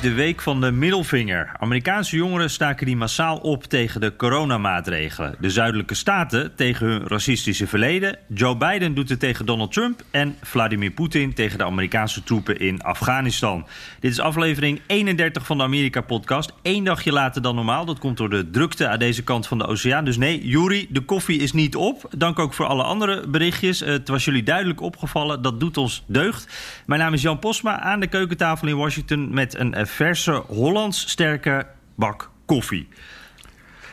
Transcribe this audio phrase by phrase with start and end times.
[0.00, 1.52] De week van de middelvinger.
[1.58, 5.34] Amerikaanse jongeren staken die massaal op tegen de coronamaatregelen.
[5.40, 8.18] De zuidelijke staten tegen hun racistische verleden.
[8.28, 10.02] Joe Biden doet het tegen Donald Trump.
[10.10, 13.66] En Vladimir Poetin tegen de Amerikaanse troepen in Afghanistan.
[14.00, 16.52] Dit is aflevering 31 van de Amerika-podcast.
[16.62, 17.84] Eén dagje later dan normaal.
[17.84, 20.04] Dat komt door de drukte aan deze kant van de oceaan.
[20.04, 22.08] Dus nee, Juri, de koffie is niet op.
[22.16, 23.80] Dank ook voor alle andere berichtjes.
[23.80, 25.42] Het was jullie duidelijk opgevallen.
[25.42, 26.48] Dat doet ons deugd.
[26.86, 31.66] Mijn naam is Jan Posma aan de keukentafel in Washington met een verse Hollands sterke
[31.94, 32.88] bak koffie.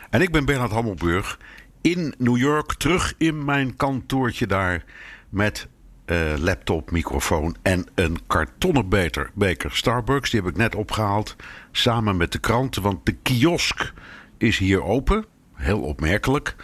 [0.10, 1.40] En ik ben Bernard Hammelburg
[1.82, 4.84] in New York, terug in mijn kantoortje daar
[5.30, 5.68] met
[6.06, 10.30] uh, laptop, microfoon en een kartonnen beter, beker Starbucks.
[10.30, 11.36] Die heb ik net opgehaald
[11.72, 13.94] samen met de kranten, want de kiosk
[14.38, 15.26] is hier open.
[15.54, 16.56] Heel opmerkelijk.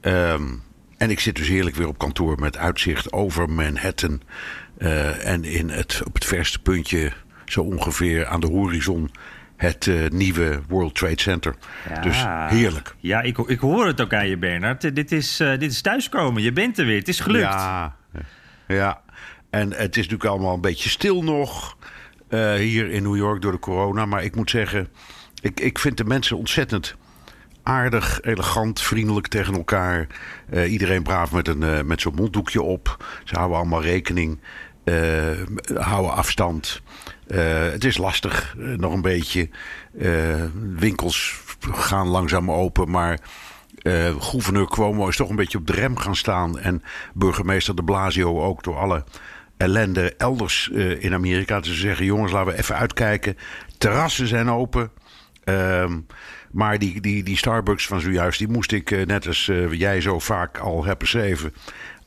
[0.00, 0.62] Um,
[0.96, 4.20] en ik zit dus heerlijk weer op kantoor met uitzicht over Manhattan.
[4.78, 7.12] Uh, en in het, op het verste puntje
[7.52, 9.10] zo ongeveer aan de horizon
[9.56, 11.54] het uh, nieuwe World Trade Center.
[11.88, 12.00] Ja.
[12.00, 12.24] Dus
[12.56, 12.94] heerlijk.
[12.98, 14.94] Ja, ik, ik hoor het ook aan je, Bernard.
[14.94, 16.42] Dit is, uh, dit is thuiskomen.
[16.42, 16.98] Je bent er weer.
[16.98, 17.44] Het is gelukt.
[17.44, 17.96] Ja,
[18.68, 19.00] ja.
[19.50, 21.76] en het is natuurlijk allemaal een beetje stil nog
[22.28, 24.06] uh, hier in New York door de corona.
[24.06, 24.88] Maar ik moet zeggen,
[25.40, 26.96] ik, ik vind de mensen ontzettend
[27.62, 30.06] aardig, elegant, vriendelijk tegen elkaar.
[30.66, 33.04] Iedereen braaf met, een, met zo'n monddoekje op.
[33.24, 34.38] Ze houden allemaal rekening.
[34.84, 35.42] Uh,
[35.74, 36.82] houden afstand.
[37.26, 39.48] Uh, het is lastig, uh, nog een beetje.
[39.94, 40.44] Uh,
[40.76, 43.18] winkels gaan langzaam open, maar
[44.18, 46.58] gouverneur Cuomo is toch een beetje op de rem gaan staan.
[46.58, 46.82] En
[47.14, 49.04] burgemeester de Blasio ook door alle
[49.56, 51.62] ellende elders in Amerika.
[51.62, 53.36] Ze zeggen, jongens, laten we even uitkijken.
[53.78, 54.90] Terrassen zijn open.
[55.44, 56.00] Ehm,
[56.50, 60.58] maar die, die, die Starbucks van zojuist, die moest ik, net als jij zo vaak
[60.58, 61.54] al hebt beschreven...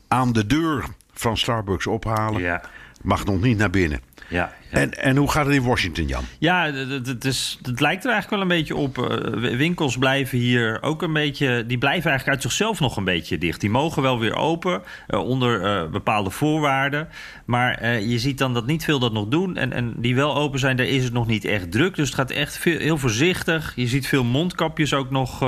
[0.08, 0.84] aan de deur
[1.18, 2.40] van Starbucks ophalen.
[2.40, 2.62] Ja.
[3.02, 4.00] Mag nog niet naar binnen.
[4.28, 4.52] Ja.
[4.70, 6.24] En, en hoe gaat het in Washington, Jan?
[6.38, 8.98] Ja, het, het, is, het lijkt er eigenlijk wel een beetje op.
[8.98, 11.64] Uh, winkels blijven hier ook een beetje.
[11.66, 13.60] Die blijven eigenlijk uit zichzelf nog een beetje dicht.
[13.60, 17.08] Die mogen wel weer open uh, onder uh, bepaalde voorwaarden.
[17.44, 19.56] Maar je ziet dan dat niet veel dat nog doen.
[19.56, 21.94] En, en die wel open zijn, daar is het nog niet echt druk.
[21.96, 23.72] Dus het gaat echt veel, heel voorzichtig.
[23.76, 25.42] Je ziet veel mondkapjes ook nog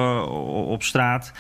[0.45, 1.33] op straat.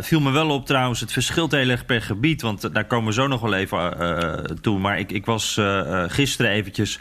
[0.00, 2.42] viel me wel op trouwens, het verschilt heel erg per gebied.
[2.42, 4.78] Want daar komen we zo nog wel even toe.
[4.78, 5.60] Maar ik, ik was
[6.08, 6.98] gisteren eventjes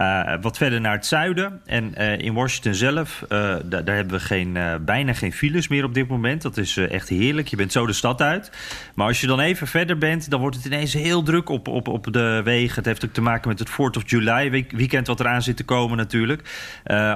[0.00, 1.60] uh, wat verder naar het zuiden.
[1.64, 5.94] En uh, in Washington zelf, uh, daar, hebben we geen, bijna geen files meer op
[5.94, 6.42] dit moment.
[6.42, 7.48] Dat is echt heerlijk.
[7.48, 8.50] Je bent zo de stad uit.
[8.94, 11.88] Maar als je dan even verder bent, dan wordt het ineens heel druk op, op,
[11.88, 12.76] op de wegen.
[12.76, 15.64] Het heeft ook te maken met het 4th of July weekend wat eraan zit te
[15.64, 16.42] komen natuurlijk.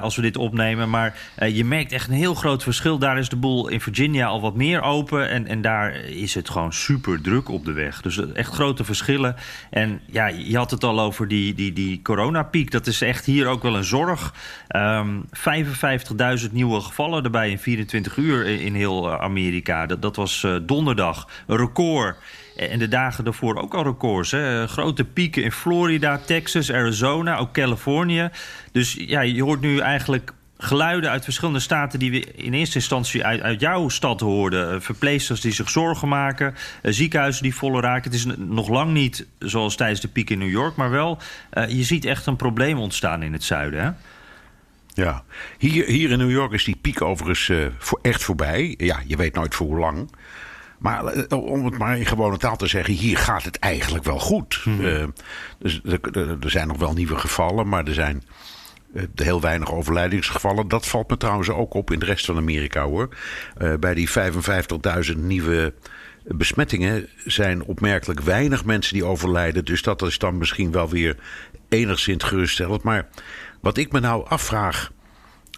[0.01, 0.89] als we dit opnemen.
[0.89, 1.17] Maar
[1.47, 2.97] je merkt echt een heel groot verschil.
[2.97, 5.29] Daar is de boel in Virginia al wat meer open.
[5.29, 8.01] En, en daar is het gewoon super druk op de weg.
[8.01, 9.35] Dus echt grote verschillen.
[9.69, 12.70] En ja, je had het al over die, die, die coronapiek.
[12.71, 14.33] Dat is echt hier ook wel een zorg.
[14.75, 15.25] Um,
[16.45, 19.85] 55.000 nieuwe gevallen erbij in 24 uur in heel Amerika.
[19.85, 21.27] Dat, dat was uh, donderdag.
[21.47, 22.17] Een record.
[22.55, 24.31] En de dagen daarvoor ook al records.
[24.31, 24.67] Hè?
[24.67, 28.29] Grote pieken in Florida, Texas, Arizona, ook Californië.
[28.71, 30.33] Dus ja, je hoort nu eigenlijk
[30.63, 34.81] geluiden uit verschillende staten die we in eerste instantie uit, uit jouw stad hoorden.
[34.81, 38.11] Verpleegsters die zich zorgen maken, ziekenhuizen die volle raken.
[38.11, 41.17] Het is nog lang niet zoals tijdens de piek in New York, maar wel,
[41.53, 43.83] uh, je ziet echt een probleem ontstaan in het zuiden.
[43.83, 43.89] Hè?
[44.93, 45.23] Ja,
[45.57, 48.73] hier, hier in New York is die piek overigens uh, voor, echt voorbij.
[48.77, 50.11] Ja, je weet nooit voor hoe lang.
[50.79, 54.61] Maar om het maar in gewone taal te zeggen, hier gaat het eigenlijk wel goed.
[54.65, 55.13] Mm -hmm.
[55.59, 58.23] dus, er, er zijn nog wel nieuwe gevallen, maar er zijn
[59.15, 60.67] heel weinig overlijdingsgevallen.
[60.67, 63.09] Dat valt me trouwens ook op in de rest van Amerika hoor.
[63.61, 65.73] Uh, bij die 55.000 nieuwe
[66.23, 69.65] besmettingen zijn opmerkelijk weinig mensen die overlijden.
[69.65, 71.15] Dus dat is dan misschien wel weer
[71.69, 72.83] enigszins geruststellend.
[72.83, 73.07] Maar
[73.61, 74.91] wat ik me nou afvraag,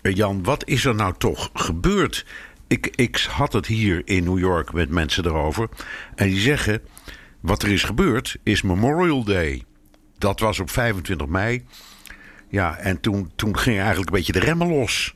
[0.01, 2.25] Jan, wat is er nou toch gebeurd?
[2.67, 5.69] Ik, ik had het hier in New York met mensen erover.
[6.15, 6.81] En die zeggen:
[7.39, 9.63] wat er is gebeurd is Memorial Day.
[10.17, 11.65] Dat was op 25 mei.
[12.53, 15.15] Ja, en toen, toen ging eigenlijk een beetje de remmen los.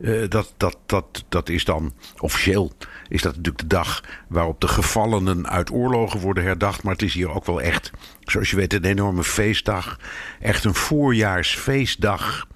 [0.00, 2.72] Uh, dat, dat, dat, dat is dan officieel
[3.08, 6.82] is dat natuurlijk de dag waarop de gevallenen uit oorlogen worden herdacht.
[6.82, 7.90] Maar het is hier ook wel echt,
[8.20, 9.98] zoals je weet, een enorme feestdag.
[10.40, 12.46] Echt een voorjaarsfeestdag.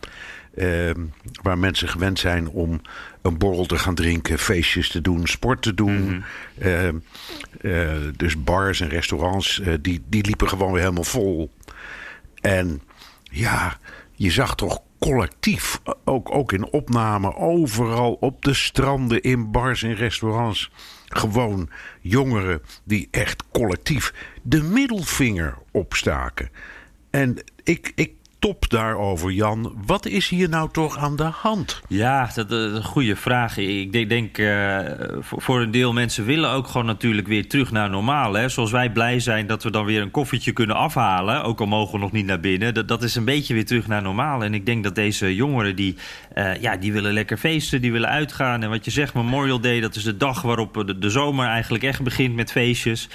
[0.54, 0.90] Uh,
[1.42, 2.80] waar mensen gewend zijn om
[3.22, 6.24] een borrel te gaan drinken, feestjes te doen, sport te doen.
[6.60, 7.02] Mm
[8.16, 11.52] dus bars en restaurants, die, die liepen gewoon weer helemaal vol.
[12.40, 12.82] En
[13.32, 13.78] ja,
[14.14, 19.94] je zag toch collectief, ook, ook in opname, overal op de stranden, in bars en
[19.94, 20.70] restaurants.
[21.06, 21.70] Gewoon
[22.00, 26.50] jongeren die echt collectief de middelvinger opstaken.
[27.10, 29.72] En ik, ik top daarover, Jan.
[29.86, 31.80] Wat is hier nou toch aan de hand?
[31.88, 33.56] Ja, dat, is een goede vraag.
[33.56, 34.78] Ik denk, uh,
[35.20, 38.32] voor een deel mensen willen ook gewoon natuurlijk weer terug naar normaal.
[38.32, 38.48] Hè?
[38.48, 41.42] Zoals wij blij zijn dat we dan weer een koffietje kunnen afhalen.
[41.42, 42.74] Ook al mogen we nog niet naar binnen.
[42.74, 44.44] Dat, dat is een beetje weer terug naar normaal.
[44.44, 45.96] En ik denk dat deze jongeren die,
[46.34, 48.62] uh, ja, die willen lekker feesten, die willen uitgaan.
[48.62, 52.02] En wat je zegt, Memorial Day, dat is de dag waarop de, zomer eigenlijk echt
[52.02, 53.08] begint met feestjes.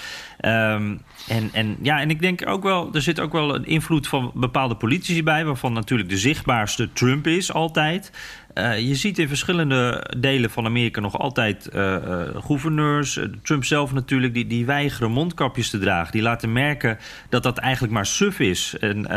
[0.45, 4.07] Um, en, en, ja, en ik denk ook wel, er zit ook wel een invloed
[4.07, 8.11] van bepaalde politici bij, waarvan natuurlijk de zichtbaarste Trump is altijd.
[8.53, 13.93] Uh, je ziet in verschillende delen van Amerika nog altijd uh, uh, gouverneurs, Trump zelf
[13.93, 16.11] natuurlijk, die, die weigeren mondkapjes te dragen.
[16.11, 16.97] Die laten merken
[17.29, 18.75] dat dat eigenlijk maar suf is.
[18.79, 19.07] En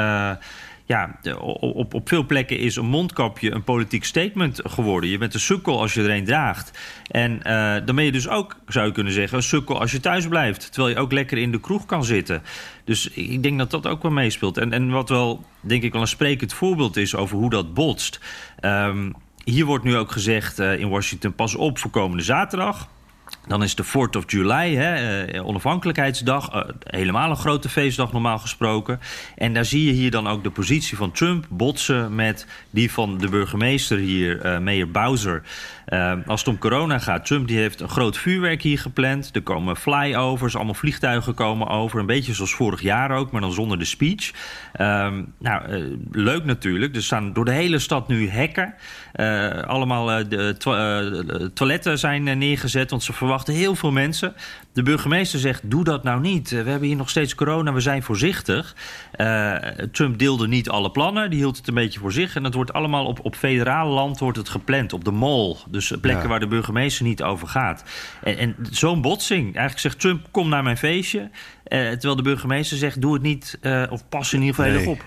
[0.91, 1.19] ja,
[1.61, 5.11] op, op veel plekken is een mondkapje een politiek statement geworden.
[5.11, 6.79] Je bent een sukkel als je er een draagt.
[7.11, 10.01] En uh, dan ben je dus ook, zou je kunnen zeggen, een sukkel als je
[10.01, 10.73] thuis blijft.
[10.73, 12.43] Terwijl je ook lekker in de kroeg kan zitten.
[12.85, 14.59] Dus ik denk dat dat ook wel meespeelt.
[14.59, 18.21] En, en wat wel, denk ik, wel een sprekend voorbeeld is over hoe dat botst.
[18.61, 19.15] Um,
[19.45, 22.89] hier wordt nu ook gezegd uh, in Washington: pas op voor komende zaterdag.
[23.50, 28.38] Dan is de 4th of July, hè, eh, onafhankelijkheidsdag, uh, helemaal een grote feestdag normaal
[28.38, 29.00] gesproken.
[29.37, 33.19] En daar zie je hier dan ook de positie van Trump botsen met die van
[33.19, 35.43] de burgemeester hier, uh, Mayor Bowser.
[35.88, 39.31] Uh, als het om corona gaat, Trump die heeft een groot vuurwerk hier gepland.
[39.32, 42.00] Er komen flyovers, allemaal vliegtuigen komen over.
[42.00, 44.31] Een beetje zoals vorig jaar ook, maar dan zonder de speech.
[44.81, 45.08] Uh,
[45.38, 46.96] nou, leuk natuurlijk.
[46.96, 48.75] Er staan door de hele stad nu hekken.
[49.67, 54.34] allemaal de to toiletten zijn neergezet, want ze verwachten heel veel mensen.
[54.72, 56.50] De burgemeester zegt, doe dat nou niet.
[56.50, 58.76] We hebben hier nog steeds corona, we zijn voorzichtig.
[59.93, 62.37] Trump deelde niet alle plannen, die hield het een beetje voor zich.
[62.37, 65.56] En het wordt allemaal op, op federaal land wordt het gepland, op de mall.
[65.69, 66.28] Dus plekken ja.
[66.28, 67.84] waar de burgemeester niet over gaat.
[68.22, 69.44] En, en zo'n botsing.
[69.44, 71.19] Eigenlijk zegt Trump, kom naar mijn feestje.
[71.20, 71.28] Uh,
[71.90, 73.58] terwijl de burgemeester zegt, doe het niet.
[73.62, 74.81] Uh, of pas in ieder geval nee.
[74.81, 75.05] heel op.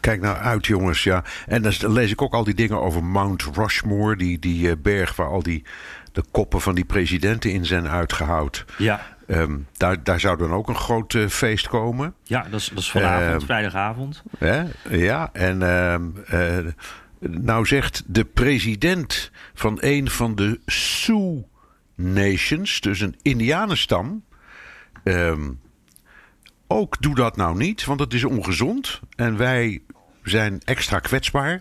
[0.00, 1.02] Kijk nou uit, jongens.
[1.02, 1.24] Ja.
[1.46, 4.16] En dan lees ik ook al die dingen over Mount Rushmore.
[4.16, 5.64] Die, die berg waar al die
[6.18, 8.64] de koppen van die presidenten in zijn uitgehouden.
[8.78, 9.16] Ja.
[9.26, 12.14] Um, daar, daar zou dan ook een groot uh, feest komen.
[12.22, 14.22] Ja, dat is, dat is vanavond, uh, vrijdagavond.
[14.38, 14.62] Hè?
[14.90, 16.58] Ja, en uh,
[17.18, 21.46] nou zegt de president van een van de Sioux
[21.94, 24.24] Nations, dus een Indianenstam.
[25.04, 25.60] Um,
[26.66, 29.00] ook doe dat nou niet, want het is ongezond.
[29.16, 29.82] En wij
[30.22, 31.60] zijn extra kwetsbaar.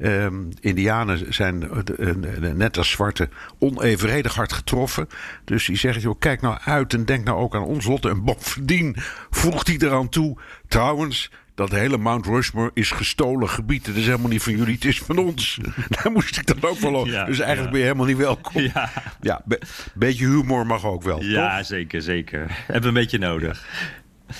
[0.00, 3.28] Um, Indianen zijn uh, net als zwarte
[3.58, 5.08] onevenredig hard getroffen.
[5.44, 8.04] Dus die zeggen, joh, kijk nou uit en denk nou ook aan ons lot.
[8.04, 8.96] En bovendien
[9.30, 10.36] voegt hij eraan toe.
[10.68, 13.86] Trouwens, dat hele Mount Rushmore is gestolen gebied.
[13.86, 15.58] Het is helemaal niet van jullie, het is van ons.
[16.02, 17.12] Daar moest ik dan ook wel over.
[17.12, 17.70] Ja, dus eigenlijk ja.
[17.70, 18.62] ben je helemaal niet welkom.
[18.62, 18.90] Ja,
[19.20, 19.60] ja be
[19.94, 21.22] beetje humor mag ook wel.
[21.22, 21.66] Ja, toch?
[21.66, 22.46] zeker, zeker.
[22.48, 23.66] Hebben we een beetje nodig.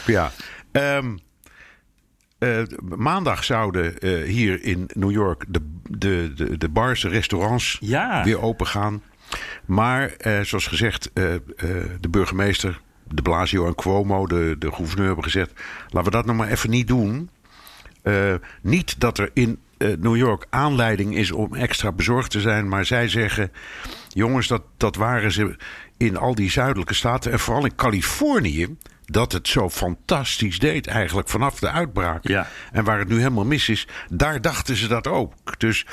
[0.07, 0.33] Ja.
[0.73, 1.19] Um,
[2.39, 2.63] uh,
[2.97, 8.25] maandag zouden uh, hier in New York de, de, de, de bars, de restaurants ja.
[8.25, 9.03] weer open gaan.
[9.65, 15.53] Maar uh, zoals gezegd, de burgemeester de Blasio en Cuomo, de, de gouverneur, hebben gezegd:
[15.89, 17.31] laten we dat nog maar even niet doen.
[18.63, 23.09] Niet dat er in New York aanleiding is om extra bezorgd te zijn, maar zij
[23.09, 23.53] zeggen:
[24.09, 25.57] jongens, dat, dat waren ze
[25.97, 28.77] in al die zuidelijke staten en vooral in Californië.
[29.11, 32.29] Dat het zo fantastisch deed, eigenlijk vanaf de uitbraak.
[32.29, 32.49] Ja.
[32.73, 35.59] En waar het nu helemaal mis is, daar dachten ze dat ook.
[35.59, 35.87] Dus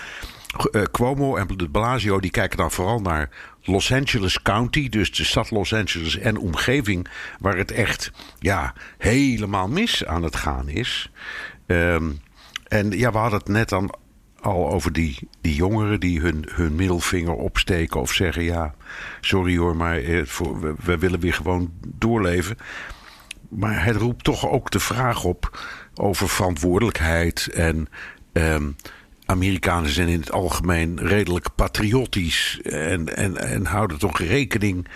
[0.72, 3.30] uh, Cuomo en de Blasio die kijken dan vooral naar
[3.62, 7.08] Los Angeles County, dus de stad Los Angeles en omgeving,
[7.40, 11.12] waar het echt ja, helemaal mis aan het gaan is.
[11.68, 12.20] Um,
[12.68, 13.96] en ja, we hadden het net dan
[14.42, 18.74] al over die, die jongeren die hun, hun middelvinger opsteken of zeggen: Ja,
[19.22, 22.58] sorry hoor, maar eh, we, we willen weer gewoon doorleven.
[23.50, 25.60] Maar het roept toch ook de vraag op
[25.96, 27.88] over verantwoordelijkheid en.
[28.34, 28.76] Um,
[29.26, 34.88] Amerikanen zijn in het algemeen redelijk patriotisch en, en, en houden toch rekening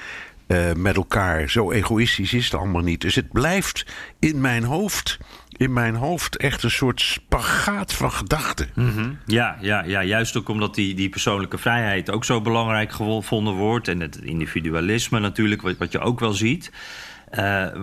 [0.48, 1.50] uh, met elkaar.
[1.50, 3.02] Zo egoïstisch is het allemaal niet.
[3.02, 3.86] Dus het blijft
[4.20, 5.20] in mijn hoofd
[5.60, 8.70] in mijn hoofd echt een soort spagaat van gedachten.
[8.76, 9.10] Mhm.
[9.26, 13.88] ja, ja, ja, juist ook omdat die, die persoonlijke vrijheid ook zo belangrijk gevonden wordt.
[13.88, 16.72] En het individualisme natuurlijk, wat, wat je ook wel ziet.
[17.32, 17.40] Uh,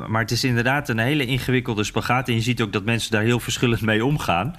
[0.07, 2.29] maar het is inderdaad een hele ingewikkelde spagaat.
[2.29, 4.57] En je ziet ook dat mensen daar heel verschillend mee omgaan.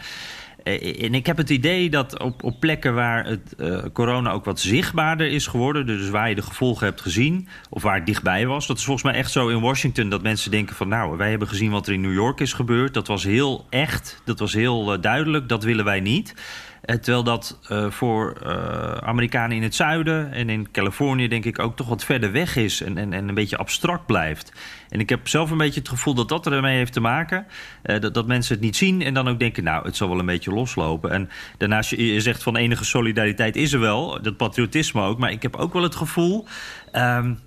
[0.67, 4.45] Eh, en ik heb het idee dat op, op plekken waar het uh, corona ook
[4.45, 8.47] wat zichtbaarder is geworden, dus waar je de gevolgen hebt gezien of waar het dichtbij
[8.47, 11.29] was, dat is volgens mij echt zo in Washington dat mensen denken van nou, wij
[11.29, 14.53] hebben gezien wat er in New York is gebeurd, dat was heel echt, dat was
[14.53, 16.33] heel duidelijk, dat willen wij niet.
[16.87, 18.51] Terwijl dat uh, voor uh,
[18.91, 22.81] Amerikanen in het zuiden en in Californië, denk ik, ook toch wat verder weg is
[22.81, 24.53] en, en, en een beetje abstract blijft.
[24.89, 27.47] En ik heb zelf een beetje het gevoel dat dat ermee heeft te maken.
[27.81, 30.25] Dat, dat mensen het niet zien en dan ook denken, nou, het zal wel een
[30.25, 31.11] beetje loslopen.
[31.11, 35.17] En daarnaast, je, zegt van enige solidariteit is er wel, dat patriotisme ook.
[35.17, 36.45] Maar ik heb ook wel het gevoel.
[36.93, 37.39] Um,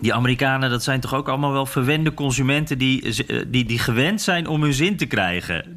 [0.00, 4.46] die Amerikanen, dat zijn toch ook allemaal wel verwende consumenten die, die, die gewend zijn
[4.46, 5.76] om hun zin te krijgen.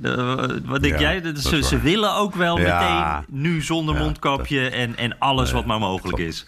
[0.65, 1.21] wat denk Ja, jij?
[1.21, 2.79] dat Ze, ze willen ook wel Ja.
[3.25, 6.31] meteen nu zonder Ja, mondkapje en, en alles wat maar mogelijk klopt.
[6.33, 6.45] is.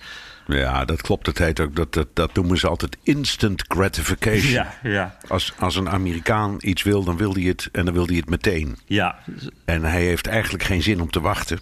[0.48, 1.26] Ja, dat klopt.
[1.26, 4.52] Het heet ook, dat, dat, dat noemen ze altijd instant gratification.
[4.52, 8.06] Ja, ja, Als, als een Amerikaan iets wil, dan wil hij het en dan wil
[8.06, 8.78] hij het meteen.
[8.86, 9.16] ja.
[9.66, 11.60] En hij heeft eigenlijk geen zin om te wachten.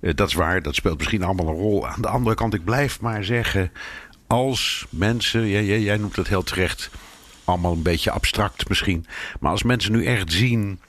[0.00, 1.88] Eh, dat is waar, dat speelt misschien allemaal een rol.
[1.88, 3.70] Aan de andere kant, ik blijf maar zeggen...
[4.26, 6.90] als mensen, jij, jij, noemt het heel terecht...
[7.44, 9.06] allemaal een beetje abstract misschien...
[9.40, 10.80] maar als mensen nu echt zien...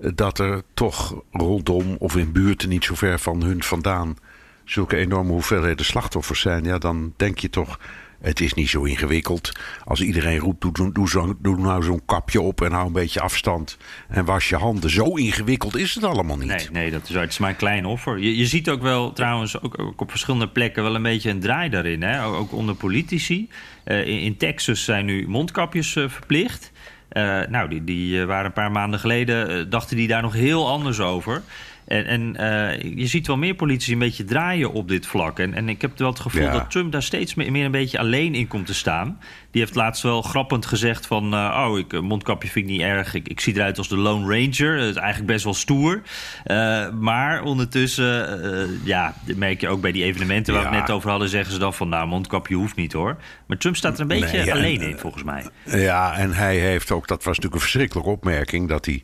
[0.00, 4.16] eh, dat er toch rondom of in buurten niet zo ver van hun vandaan...
[4.64, 6.64] zulke enorme hoeveelheden slachtoffers zijn...
[6.64, 7.78] ja, dan denk je toch...
[8.26, 9.52] Het is niet zo ingewikkeld.
[9.84, 10.60] Als iedereen roept,
[10.94, 13.76] doe, zo, doe nou zo'n kapje op en hou een beetje afstand.
[14.08, 14.90] En was je handen.
[14.90, 16.48] Zo ingewikkeld is het allemaal niet.
[16.48, 18.18] Nee, nee, dat is, het is maar een klein offer.
[18.18, 22.02] Je, ziet ook wel trouwens ook, op verschillende plekken wel een beetje een draai daarin.
[22.02, 22.24] Hè?
[22.24, 23.48] Ook, onder politici.
[23.84, 26.72] Eh, in, Texas zijn nu mondkapjes eh, verplicht.
[27.08, 31.00] Eh, nou, die, die waren een paar maanden geleden, dachten die daar nog heel anders
[31.00, 31.42] over.
[31.86, 35.38] En, en eh, je ziet wel meer politici een beetje draaien op dit vlak.
[35.38, 36.52] En, en ik heb wel het gevoel Ja.
[36.52, 39.18] dat Trump daar steeds meer, een beetje alleen in komt te staan.
[39.50, 41.34] Die heeft laatst wel grappend gezegd van...
[41.34, 43.14] eh, oh, ik, een mondkapje vind ik niet erg.
[43.14, 44.78] Ik, ik zie eruit als de Lone Ranger.
[44.78, 46.02] Dat is eigenlijk best wel stoer.
[46.44, 50.54] Eh, maar ondertussen, eh, ja, dat merk je ook bij die evenementen...
[50.54, 51.88] waar we het net over hadden, zeggen ze dan van...
[51.88, 53.16] nou, mondkapje hoeft niet hoor.
[53.46, 55.46] Maar Trump staat er een beetje Nee, alleen eh, in, volgens mij.
[55.64, 59.02] Ja, en hij heeft ook, dat was natuurlijk een verschrikkelijke opmerking, dat hij,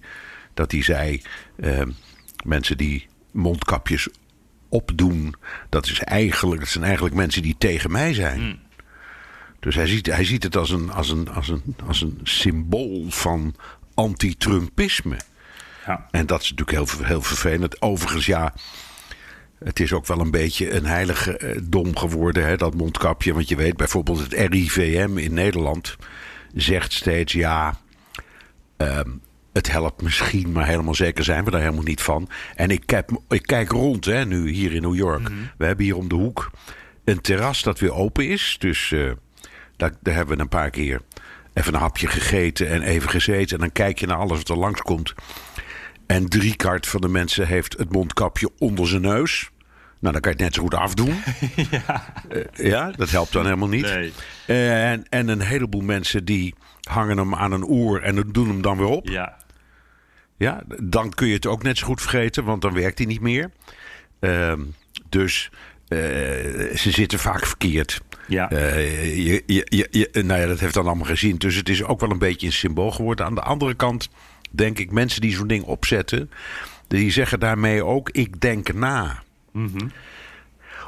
[0.54, 1.22] dat hij zei:
[1.60, 1.88] ehm,
[2.44, 4.08] mensen die mondkapjes
[4.68, 5.34] opdoen,
[5.68, 8.60] dat, is eigenlijk, dat zijn eigenlijk mensen die tegen mij zijn.
[9.60, 13.06] Dus hij ziet, hij ziet het als een, als, een, als, een, als een symbool
[13.08, 13.54] van
[13.94, 15.16] anti-Trumpisme.
[15.86, 16.08] Ja.
[16.10, 17.82] En dat is natuurlijk heel, heel vervelend.
[17.82, 18.54] Overigens, ja,
[19.64, 23.34] het is ook wel een beetje een heilige eh, dom geworden, hè, dat mondkapje.
[23.34, 25.96] Want je weet bijvoorbeeld het RIVM in Nederland
[26.54, 27.78] zegt steeds ja.
[28.76, 29.10] ehm,
[29.52, 32.28] het helpt misschien, maar helemaal zeker zijn we daar helemaal niet van.
[32.54, 35.28] En ik, kijk, ik kijk rond, hè, nu hier in New York.
[35.56, 36.50] We hebben hier om de hoek
[37.04, 38.56] een terras dat weer open is.
[38.58, 39.10] Dus eh,
[39.76, 41.00] daar, daar hebben we een paar keer
[41.52, 43.56] even een hapje gegeten en even gezeten.
[43.56, 45.14] En dan kijk je naar alles wat er langskomt.
[46.06, 49.50] En driekwart van de mensen heeft het mondkapje onder zijn neus.
[49.98, 51.22] Nou, dan kan je het net zo goed afdoen.
[51.70, 52.12] ja.
[52.52, 53.82] ja, dat helpt dan helemaal niet.
[53.82, 54.12] Nee.
[54.46, 56.54] En, en een heleboel mensen die
[56.88, 59.08] hangen hem aan een oor en doen hem dan weer op.
[59.08, 59.36] Ja,
[60.42, 63.20] Ja, dan kun je het ook net zo goed vergeten, want dan werkt hij niet
[63.20, 63.50] meer.
[64.20, 64.60] Ehm,
[65.08, 65.50] dus
[65.88, 65.98] eh,
[66.76, 68.00] ze zitten vaak verkeerd.
[68.28, 68.50] ja.
[68.50, 71.36] Eh, je, je, je, je- nou ja, dat heeft dan allemaal gezien.
[71.36, 73.26] Dus het is ook wel een beetje een symbool geworden.
[73.26, 74.08] Aan de andere kant
[74.50, 76.30] denk ik, mensen die zo'n ding opzetten,
[76.88, 79.22] die zeggen daarmee ook: ik denk na.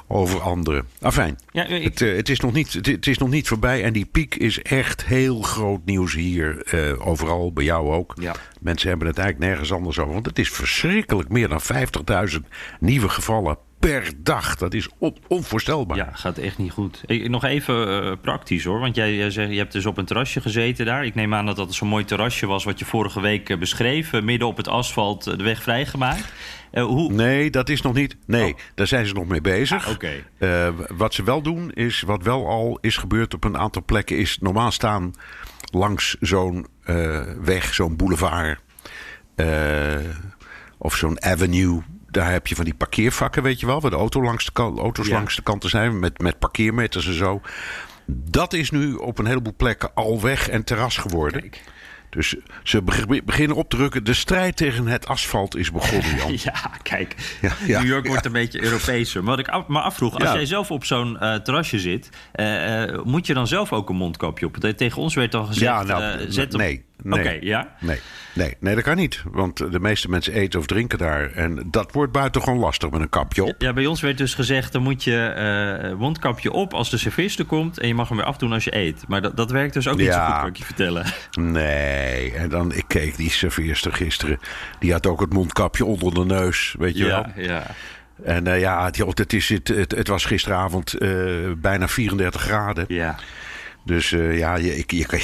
[0.06, 0.86] Over anderen.
[1.00, 3.84] Afijn, Ja, ik- het, eh, het, is nog niet, het, is nog niet voorbij.
[3.84, 6.62] En die piek is echt heel groot nieuws hier.
[6.62, 8.14] eh, overal, bij jou ook.
[8.20, 8.34] Ja.
[8.60, 10.12] Mensen hebben het eigenlijk nergens anders over.
[10.12, 11.28] Want het is verschrikkelijk.
[11.28, 12.48] Meer dan 50.000
[12.80, 14.56] nieuwe gevallen per dag.
[14.56, 15.96] Dat is on- onvoorstelbaar.
[15.96, 17.02] Ja, gaat echt niet goed.
[17.06, 18.78] Ik, nog even eh, praktisch hoor.
[18.80, 21.04] Want jij, jij zegt, je hebt dus op een terrasje gezeten daar.
[21.04, 24.12] Ik neem aan dat dat zo'n mooi terrasje was wat je vorige week beschreef.
[24.12, 26.32] Midden op het asfalt de weg vrijgemaakt.
[26.74, 27.12] Eh, hoe...
[27.12, 28.16] Nee, dat is nog niet.
[28.26, 28.58] Nee, Oh.
[28.74, 29.86] daar zijn ze nog mee bezig.
[29.86, 30.12] Ah, oké.
[30.38, 34.16] Eh, wat ze wel doen, is wat wel al is gebeurd op een aantal plekken,
[34.18, 35.12] is normaal staan
[35.72, 38.58] langs zo'n eh, weg, zo'n boulevard
[40.78, 41.82] of zo'n avenue.
[42.10, 45.06] Daar heb je van die parkeervakken, weet je wel, waar de auto langs de auto's
[45.06, 45.14] Ja.
[45.14, 47.40] langs de kanten zijn met, met parkeermeters en zo.
[48.06, 51.40] Dat is nu op een heleboel plekken al weg en terras geworden.
[51.40, 51.62] Kijk.
[52.14, 54.04] Dus ze be- beginnen op te drukken.
[54.04, 56.32] De strijd tegen het asfalt is begonnen, Jan.
[56.44, 57.38] Ja, kijk.
[57.40, 58.10] Ja, ja, New York ja.
[58.10, 59.24] wordt een beetje Europeeser.
[59.24, 62.10] Maar wat ik me afvroeg, als jij zelf op zo'n eh, terrasje zit...
[62.32, 64.56] eh, eh, moet je dan zelf ook een mondkapje op?
[64.56, 65.64] Tegen ons werd dan gezegd...
[65.64, 67.20] Ja, nou, zet nee, Nee.
[67.20, 67.68] Oké, ja?
[67.80, 68.00] Nee.
[68.32, 69.22] Nee, nee, dat kan niet.
[69.30, 71.30] Want de meeste mensen eten of drinken daar.
[71.32, 73.54] En dat wordt buitengewoon lastig met een kapje op.
[73.58, 77.44] Ja, bij ons werd dus gezegd, dan moet je eh mondkapje op als de serveerster
[77.44, 77.78] komt...
[77.78, 79.04] en je mag hem weer afdoen als je eet.
[79.08, 81.06] Maar dat, dat werkt dus ook niet zo goed, kan ik je vertellen.
[81.40, 84.38] Nee, en dan, ik keek die serveerster gisteren.
[84.78, 87.26] Die had ook het mondkapje onder de neus, weet je wel.
[87.36, 87.66] Ja, ja.
[88.22, 91.10] En eh, ja, het, het, is, het, het, het was gisteravond eh,
[91.56, 92.84] bijna 34 graden.
[92.88, 93.16] ja.
[93.84, 95.18] Dus eh, ja, je, ik, je, kan,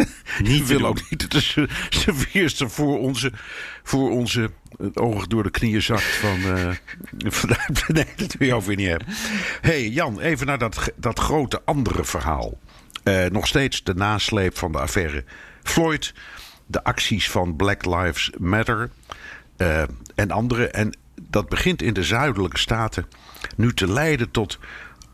[0.42, 3.32] Niet je te wil ook niet dat de se- serveerster voor onze,
[3.82, 6.38] voor onze het oog door de knieën zakt van...
[6.42, 6.70] eh
[7.40, 9.08] vanuit, nee, dat wil je ook weer niet hebben.
[9.60, 12.58] hey, Jan, even naar dat, dat grote andere verhaal.
[13.02, 15.24] Eh, nog steeds de nasleep van de affaire
[15.62, 16.14] Floyd.
[16.66, 18.90] De acties van Black Lives Matter
[19.56, 19.82] eh,
[20.14, 20.68] en andere.
[20.68, 23.06] En dat begint in de zuidelijke staten
[23.56, 24.58] nu te leiden tot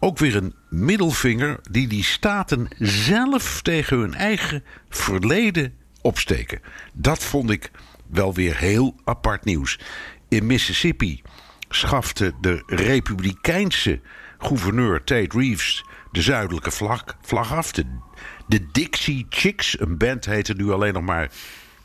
[0.05, 6.61] ook weer een middelvinger die die staten zelf tegen hun eigen verleden opsteken.
[6.93, 7.71] Dat vond ik
[8.07, 9.79] wel weer heel apart nieuws.
[10.29, 11.23] In Mississippi
[11.69, 14.01] schafte de republikeinse
[14.39, 17.73] gouverneur Tate Reeves de zuidelijke vlag, vlag af.
[17.73, 17.85] De,
[18.47, 21.31] de Dixie Chicks, een band heette nu alleen nog maar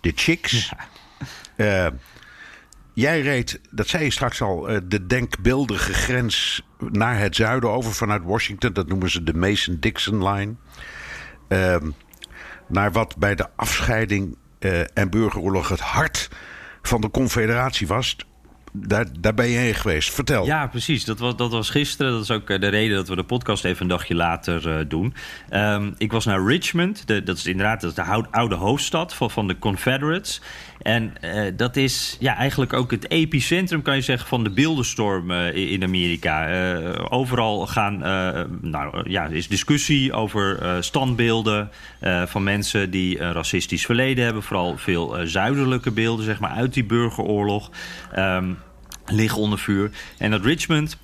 [0.02, 0.72] de Chicks.
[1.56, 1.88] Eh,
[2.98, 7.94] Jij reed, dat zei je straks al, eh, de denkbeeldige grens naar het zuiden over
[7.94, 8.74] vanuit Washington.
[8.74, 10.56] Dat noemen ze de Mason-Dixon Line.
[11.48, 11.90] Ehm,
[12.68, 16.30] naar wat bij de afscheiding eh, en burgeroorlog het hart
[16.82, 18.16] van de Confederatie was.
[18.74, 20.14] Daar, daar ben je heen geweest.
[20.14, 20.46] Vertel.
[20.46, 21.06] Ja, precies.
[21.06, 22.12] Dat was, dat was gisteren.
[22.12, 25.14] Dat is ook eh, de reden dat we de podcast even een dagje later doen.
[25.50, 27.08] Ehm, ik was naar Richmond.
[27.08, 30.42] Dat is inderdaad dat is de oude hoofdstad van, van de Confederates.
[30.82, 35.32] En eh, dat is ja, eigenlijk ook het epicentrum, kan je zeggen, van de beeldenstorm
[35.32, 36.48] eh, in Amerika.
[36.48, 37.98] Eh, overal gaan,
[38.62, 41.70] nou, ja, is discussie over standbeelden
[42.26, 44.44] van mensen die een racistisch verleden hebben.
[44.44, 47.72] Vooral veel zuidelijke beelden, zeg maar, uit die burgeroorlog.
[48.12, 48.54] Ehm,
[49.06, 49.92] liggen onder vuur.
[50.18, 50.98] En dat Richmond,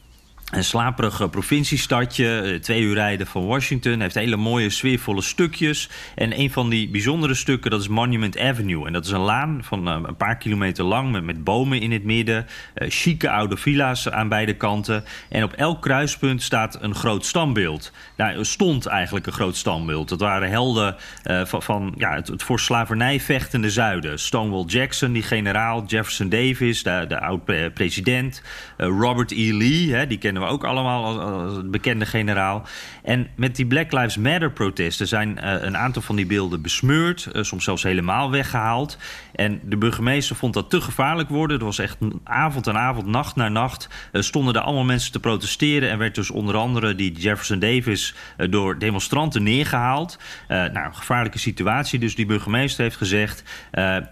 [0.52, 5.90] een slaperig eh, provinciestadje, eh, twee uur rijden van Washington, heeft hele mooie sfeervolle stukjes.
[6.16, 8.88] En een van die bijzondere stukken, dat is Monument Avenue.
[8.88, 11.92] En dat is een laan van eh, een paar kilometer lang met, met bomen in
[11.92, 15.04] het midden, eh, chique oude villa's aan beide kanten.
[15.30, 17.92] En op elk kruispunt staat een groot standbeeld.
[18.18, 20.10] Nou, er stond eigenlijk een groot standbeeld.
[20.10, 20.96] Dat waren helden
[21.44, 24.20] van, ja, het, het voor slavernij vechtende zuiden.
[24.20, 28.42] Stonewall Jackson, die generaal, Jefferson Davis, de, de oud-president,
[28.78, 29.54] Robert E.
[29.54, 32.64] Lee, hè, die kennen we ook allemaal als, bekende generaal.
[33.04, 37.44] En met die Black Lives Matter-protesten zijn eh, een aantal van die beelden besmeurd, eh,
[37.44, 38.98] soms zelfs helemaal weggehaald.
[39.36, 41.60] En de burgemeester vond dat te gevaarlijk worden.
[41.60, 45.20] Er was echt avond en avond, nacht na nacht, eh, stonden er allemaal mensen te
[45.20, 45.90] protesteren.
[45.90, 48.16] En werd dus onder andere die Jefferson Davis
[48.50, 50.20] door demonstranten neergehaald.
[50.48, 52.00] Eh, nou, gevaarlijke situatie.
[52.00, 53.44] Dus die burgemeester heeft gezegd: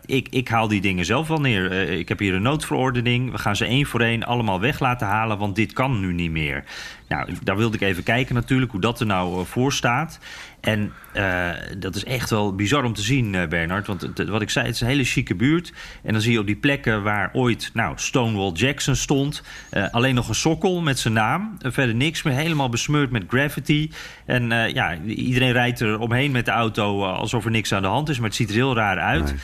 [0.05, 1.71] ik, ik haal die dingen zelf wel neer.
[1.71, 3.31] Ik heb hier een noodverordening.
[3.31, 6.31] We gaan ze één voor één allemaal weg laten halen, want dit kan nu niet
[6.31, 6.63] meer.
[7.07, 10.19] Nou, daar wilde ik even kijken natuurlijk hoe dat er nou eh, voor staat.
[10.61, 13.87] En eh, dat is echt wel bizar om te zien, eh, Bernard.
[13.87, 15.73] Want het- wat ik zei, het is een hele chique buurt.
[16.03, 19.43] En dan zie je op die plekken waar ooit nou, Stonewall Jackson stond...
[19.69, 21.57] eh, alleen nog een sokkel met zijn naam.
[21.59, 23.91] Verder niks meer, helemaal besmeurd met graffiti.
[24.25, 28.09] En ja, iedereen rijdt er omheen met de auto alsof er niks aan de hand
[28.09, 28.17] is.
[28.19, 29.23] Maar het ziet er heel raar uit.
[29.23, 29.35] Nee.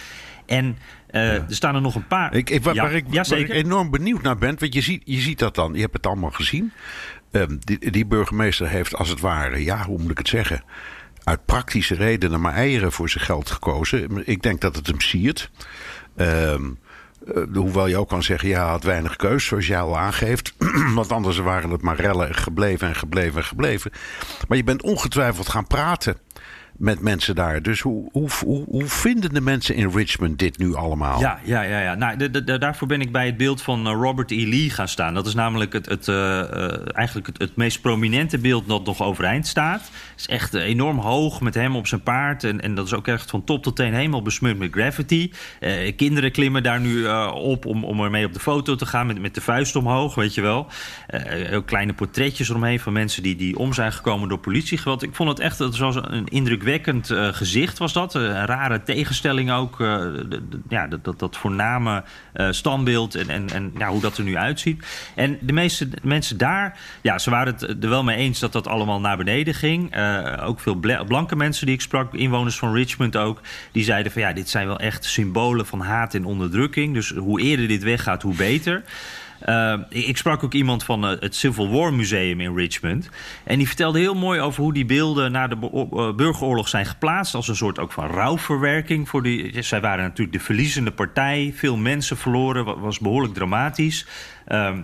[0.45, 2.33] En eh, er staan er nog een paar...
[2.33, 5.19] Ik, ik, waar, ja, waar ik, waar enorm benieuwd naar ben, want je ziet, je
[5.19, 6.71] ziet dat dan, je hebt het allemaal gezien.
[7.31, 10.63] Ehm, die, die burgemeester heeft als het ware, ja, hoe moet ik het zeggen,
[11.23, 14.27] uit praktische redenen maar eieren voor zijn geld gekozen.
[14.27, 15.49] Ik denk dat het hem siert.
[16.15, 16.63] Ehm,
[17.35, 20.53] eh, hoewel je ook kan zeggen, ja, hij had weinig keus, zoals jij al aangeeft.
[20.95, 23.91] Want anders waren het maar rellen gebleven en gebleven en gebleven.
[24.47, 26.17] Maar je bent ongetwijfeld gaan praten
[26.77, 27.61] met mensen daar.
[27.61, 28.29] Dus hoe, hoe,
[28.69, 31.19] hoe, vinden de mensen in Richmond dit nu allemaal?
[31.19, 31.79] Ja, ja, ja.
[31.79, 31.95] ja.
[31.95, 34.47] Nou, daarvoor ben ik bij het beeld van eh, Robert E.
[34.47, 35.13] Lee gaan staan.
[35.13, 39.01] Dat is namelijk het, het, eh, eh, eigenlijk het, het meest prominente beeld dat nog
[39.01, 39.81] overeind staat.
[39.81, 42.43] Het is echt enorm hoog met hem op zijn paard.
[42.43, 45.33] En, en dat is ook echt van top tot teen helemaal besmeurd met graffiti.
[45.59, 49.21] Eh, kinderen klimmen daar nu op om, om ermee op de foto te gaan met,
[49.21, 50.67] met de vuist omhoog, weet je wel.
[51.65, 55.03] Kleine portretjes eromheen van mensen die, die om zijn gekomen door politiegeweld.
[55.03, 56.27] Ik vond het echt dat was een
[56.67, 58.15] indrukwekkend eh, gezicht was dat.
[58.15, 59.81] Eh, een rare tegenstelling ook.
[59.81, 60.05] eh,
[60.69, 62.03] ja, dat, dat, dat voorname
[62.33, 64.85] eh, standbeeld en, en, en ja, hoe dat er nu uitziet.
[65.15, 68.67] En de meeste mensen daar, ja, ze waren het er wel mee eens dat dat
[68.67, 69.91] allemaal naar beneden ging.
[69.91, 74.11] Eh, ook veel bla- blanke mensen die ik sprak, inwoners van Richmond ook, die zeiden
[74.11, 76.93] van ja, dit zijn wel echt symbolen van haat en onderdrukking.
[76.93, 78.83] Dus hoe eerder dit weggaat, hoe beter.
[79.45, 83.09] Uh, ik sprak ook iemand van uh, het Civil War Museum in Richmond.
[83.43, 87.35] En die vertelde heel mooi over hoe die beelden na de uh, burgeroorlog zijn geplaatst.
[87.35, 89.09] Als een soort ook van rouwverwerking.
[89.09, 91.53] Voor die, zij waren natuurlijk de verliezende partij.
[91.55, 94.05] Veel mensen verloren, was behoorlijk dramatisch.
[94.45, 94.81] Ehm,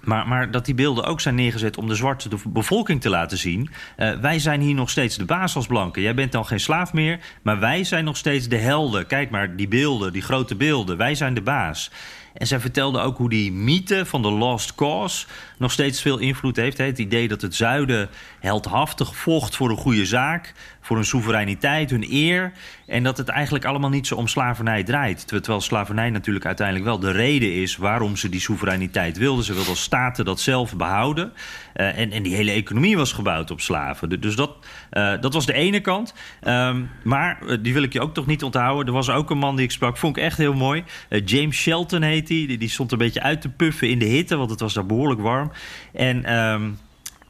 [0.00, 3.70] maar, maar, dat die beelden ook zijn neergezet om de zwarte bevolking te laten zien.
[3.96, 6.02] Wij zijn hier nog steeds de baas als blanken.
[6.02, 9.06] Jij bent dan geen slaaf meer, maar wij zijn nog steeds de helden.
[9.06, 10.96] Kijk maar, die beelden, die grote beelden.
[10.96, 11.90] Wij zijn de baas.
[12.34, 15.26] En zij vertelde ook hoe die mythe van de Lost Cause
[15.58, 16.78] nog steeds veel invloed heeft.
[16.78, 18.08] Het idee dat het zuiden
[18.40, 22.52] heldhaftig vocht voor een goede zaak, voor hun soevereiniteit, hun eer.
[22.86, 25.26] En dat het eigenlijk allemaal niet zo om slavernij draait.
[25.26, 29.44] Terwijl slavernij natuurlijk uiteindelijk wel de reden is waarom ze die soevereiniteit wilden.
[29.44, 31.32] Ze wilden als staten dat zelf behouden.
[31.76, 34.20] Uh, en, en die hele economie was gebouwd op slaven.
[34.20, 34.56] Dus dat,
[34.92, 36.14] uh, dat was de ene kant.
[36.42, 38.86] Um, maar uh, die wil ik je ook toch niet onthouden.
[38.86, 40.84] Er was ook een man die ik sprak, vond ik echt heel mooi.
[41.24, 42.56] James Shelton heet hij.
[42.58, 45.20] Die, stond een beetje uit te puffen in de hitte, want het was daar behoorlijk
[45.20, 45.52] warm.
[45.92, 46.78] En um,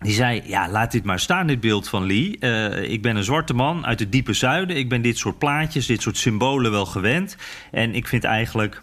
[0.04, 2.36] die zei, ja, laat dit maar staan, dit beeld van Lee.
[2.40, 4.76] Uh, ik ben een zwarte man uit het diepe zuiden.
[4.76, 7.36] Ik ben dit soort plaatjes, dit soort symbolen wel gewend.
[7.70, 8.82] En ik vind eigenlijk...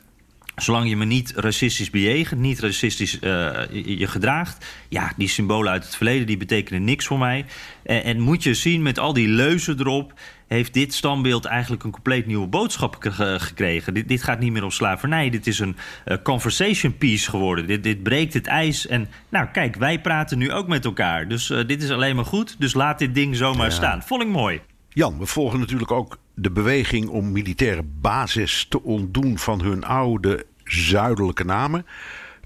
[0.56, 4.66] Zolang je me niet racistisch bejegent, niet racistisch je, je, gedraagt...
[4.90, 7.46] ja, die symbolen uit het verleden, die betekenen niks voor mij.
[7.84, 10.14] En, en moet je zien, met al die leuzen erop
[10.54, 12.98] heeft dit standbeeld eigenlijk een compleet nieuwe boodschap
[13.38, 13.94] gekregen.
[13.94, 15.30] Dit, dit gaat niet meer om slavernij.
[15.30, 17.68] Dit is een uh, conversation piece geworden.
[17.68, 18.88] Dit, dit breekt het ijs.
[18.88, 21.28] En nou, kijk, wij praten nu ook met elkaar.
[21.28, 22.56] Dus uh, dit is alleen maar goed.
[22.60, 23.74] Dus laat dit ding zomaar ja.
[23.74, 24.04] staan.
[24.04, 24.62] Vond ik mooi.
[24.90, 30.46] Jan, we volgen natuurlijk ook de beweging om militaire basis te ontdoen van hun oude
[30.64, 31.86] zuidelijke namen.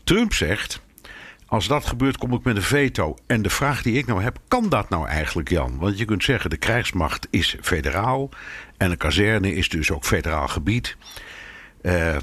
[0.04, 0.84] Trump zegt.
[1.56, 3.16] Als dat gebeurt, kom ik met een veto.
[3.28, 5.78] En de vraag die ik nou heb, kan dat nou eigenlijk, Jan?
[5.78, 8.30] Want je kunt zeggen, de krijgsmacht is federaal.
[8.78, 10.98] En een kazerne is dus ook federaal gebied.
[11.82, 12.16] Uh,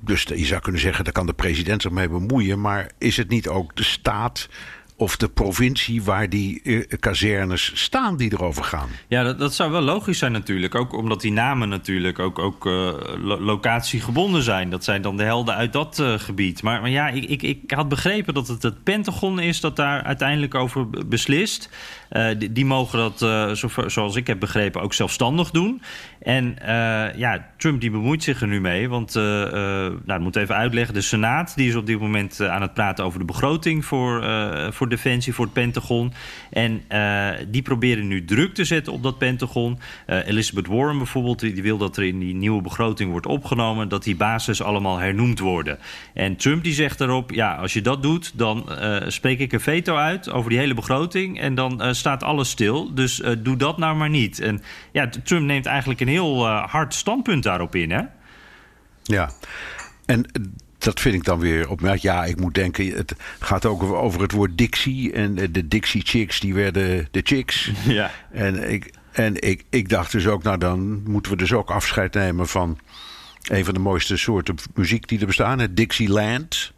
[0.00, 2.60] dus je zou kunnen zeggen, daar kan de president zich mee bemoeien.
[2.60, 4.48] Maar is het niet ook de staat
[4.96, 8.88] of de provincie waar die uh, kazernes staan die erover gaan.
[9.08, 10.74] Ja, dat, dat, zou wel logisch zijn natuurlijk.
[10.74, 14.70] Ook omdat die namen natuurlijk ook, ook lo locatiegebonden zijn.
[14.70, 16.62] Dat zijn dan de helden uit dat uh, gebied.
[16.62, 20.02] Maar, maar ja, ik, ik, ik had begrepen dat het het Pentagon is dat daar
[20.02, 21.70] uiteindelijk over beslist.
[22.38, 23.18] Die, die, mogen dat,
[23.58, 25.82] zo, zoals ik heb begrepen, ook zelfstandig doen.
[26.20, 26.56] En
[27.16, 28.88] ja, Trump die bemoeit zich er nu mee.
[28.88, 30.94] Want, nou, dat moet even uitleggen.
[30.94, 34.24] De Senaat die is op dit moment aan het praten over de begroting voor,
[34.72, 36.12] voor Defensie, voor het Pentagon.
[36.50, 39.78] En uh, die proberen nu druk te zetten op dat Pentagon.
[40.06, 43.88] Uh, Elizabeth Warren bijvoorbeeld, die, wil dat er in die nieuwe begroting wordt opgenomen...
[43.88, 45.78] dat die bases allemaal hernoemd worden.
[46.14, 48.38] En Trump die zegt daarop, ja, als je dat doet...
[48.38, 51.40] dan uh, spreek ik een veto uit over die hele begroting...
[51.40, 52.94] en dan staat alles stil.
[52.94, 54.40] Dus doe dat nou maar niet.
[54.40, 58.02] En ja, Trump neemt eigenlijk een heel hard standpunt daarop in, hè?
[59.02, 59.30] Ja,
[60.06, 60.26] en
[60.84, 62.16] dat vind ik dan weer opmerkelijk.
[62.16, 65.12] Ja, ik moet denken, het gaat ook over het woord Dixie.
[65.12, 67.70] En de Dixie Chicks, die werden de Chicks.
[67.86, 68.10] Ja.
[68.32, 72.14] En ik, en ik, ik dacht dus ook, nou dan moeten we dus ook afscheid
[72.14, 72.78] nemen van
[73.44, 75.58] een van de mooiste soorten muziek die er bestaan.
[75.58, 76.72] Het Dixieland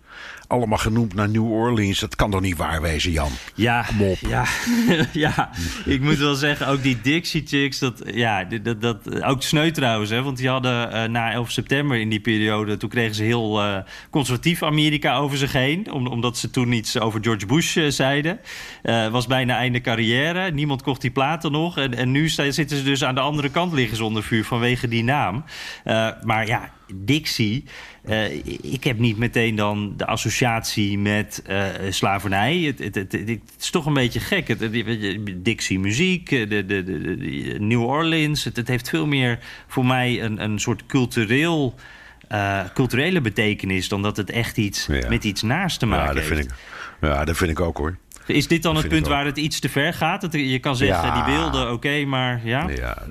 [0.46, 2.00] allemaal genoemd naar New Orleans.
[2.00, 3.30] Dat kan toch niet waar wezen, Jan?
[3.54, 3.86] Ja,
[4.20, 4.46] ja,
[5.12, 5.50] ja.
[5.84, 10.10] ik moet wel zeggen, ook die Dixie Chicks, dat, ja, dat, dat, ook sneu trouwens,
[10.10, 13.64] hè, want die hadden uh, na 11 september in die periode, toen kregen ze heel
[13.64, 13.76] uh,
[14.10, 18.40] conservatief Amerika over zich heen, om, omdat ze toen iets over George Bush uh, zeiden.
[19.10, 23.04] was bijna einde carrière, niemand kocht die platen nog en, en nu zitten ze dus
[23.04, 25.44] aan de andere kant liggen zonder vuur vanwege die naam.
[26.22, 27.64] maar ja, Dixie.
[28.04, 32.56] Uh, ik heb niet meteen dan de associatie met uh, slavernij.
[32.58, 34.48] Het, het, het, het, is toch een beetje gek.
[34.48, 38.44] Het, Dixie muziek, de, de, de, de New Orleans.
[38.44, 41.74] Het, heeft veel meer voor mij een, een soort cultureel,
[42.32, 43.88] uh, culturele betekenis...
[43.88, 45.08] dan dat het echt iets ja.
[45.08, 46.36] met iets naast te maken ja, dat heeft.
[46.36, 46.56] Vind ik,
[47.00, 47.96] ja, dat vind ik ook hoor.
[48.26, 50.20] Is dit dan dat het punt waar het iets te ver gaat?
[50.20, 51.24] Dat je kan zeggen, ja.
[51.24, 52.68] die beelden, oké, okay, maar ja...
[52.68, 53.02] ja.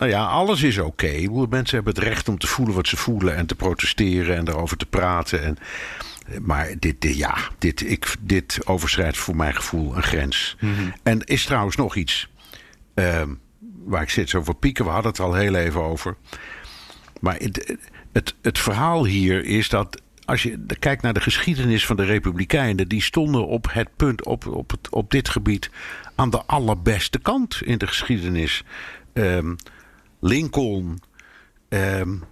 [0.00, 0.88] Nou ja, alles is oké.
[0.88, 1.46] Okay.
[1.48, 4.76] Mensen hebben het recht om te voelen wat ze voelen en te protesteren en daarover
[4.76, 5.42] te praten.
[5.42, 5.58] En,
[6.42, 10.56] maar dit, dit, ja, dit, ik, dit overschrijdt voor mijn gevoel een grens.
[10.60, 10.72] Mhm.
[10.72, 10.92] Mm -hmm.
[11.02, 12.28] En is trouwens nog iets
[12.94, 13.22] uh,
[13.84, 14.84] waar ik zit over pieken.
[14.84, 16.16] We hadden het al heel even over.
[17.20, 17.76] Maar het,
[18.12, 22.88] het, het verhaal hier is dat als je kijkt naar de geschiedenis van de Republikeinen,
[22.88, 25.70] die stonden op het punt, op, op, het, op dit gebied,
[26.14, 28.64] aan de allerbeste kant in de geschiedenis.
[29.12, 29.56] Um,
[30.20, 31.02] Lincoln,
[31.68, 32.24] um,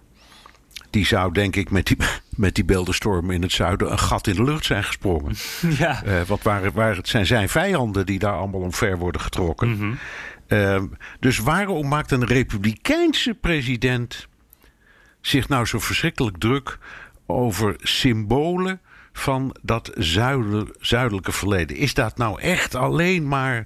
[0.89, 1.97] die zou denk ik met die,
[2.35, 5.35] met die beeldenstorm in het zuiden een gat in de lucht zijn gesprongen.
[5.77, 6.05] Ja.
[6.05, 9.67] Uh, wat waren, waren, het zijn zijn vijanden die daar allemaal omver worden getrokken.
[9.69, 9.97] Mm -hmm.
[10.47, 10.83] uh,
[11.19, 14.27] dus waarom maakt een republikeinse president
[15.21, 16.77] zich nou zo verschrikkelijk druk
[17.25, 18.81] over symbolen
[19.13, 19.91] van dat
[20.79, 21.77] zuidelijke verleden?
[21.77, 23.65] Is dat nou echt alleen maar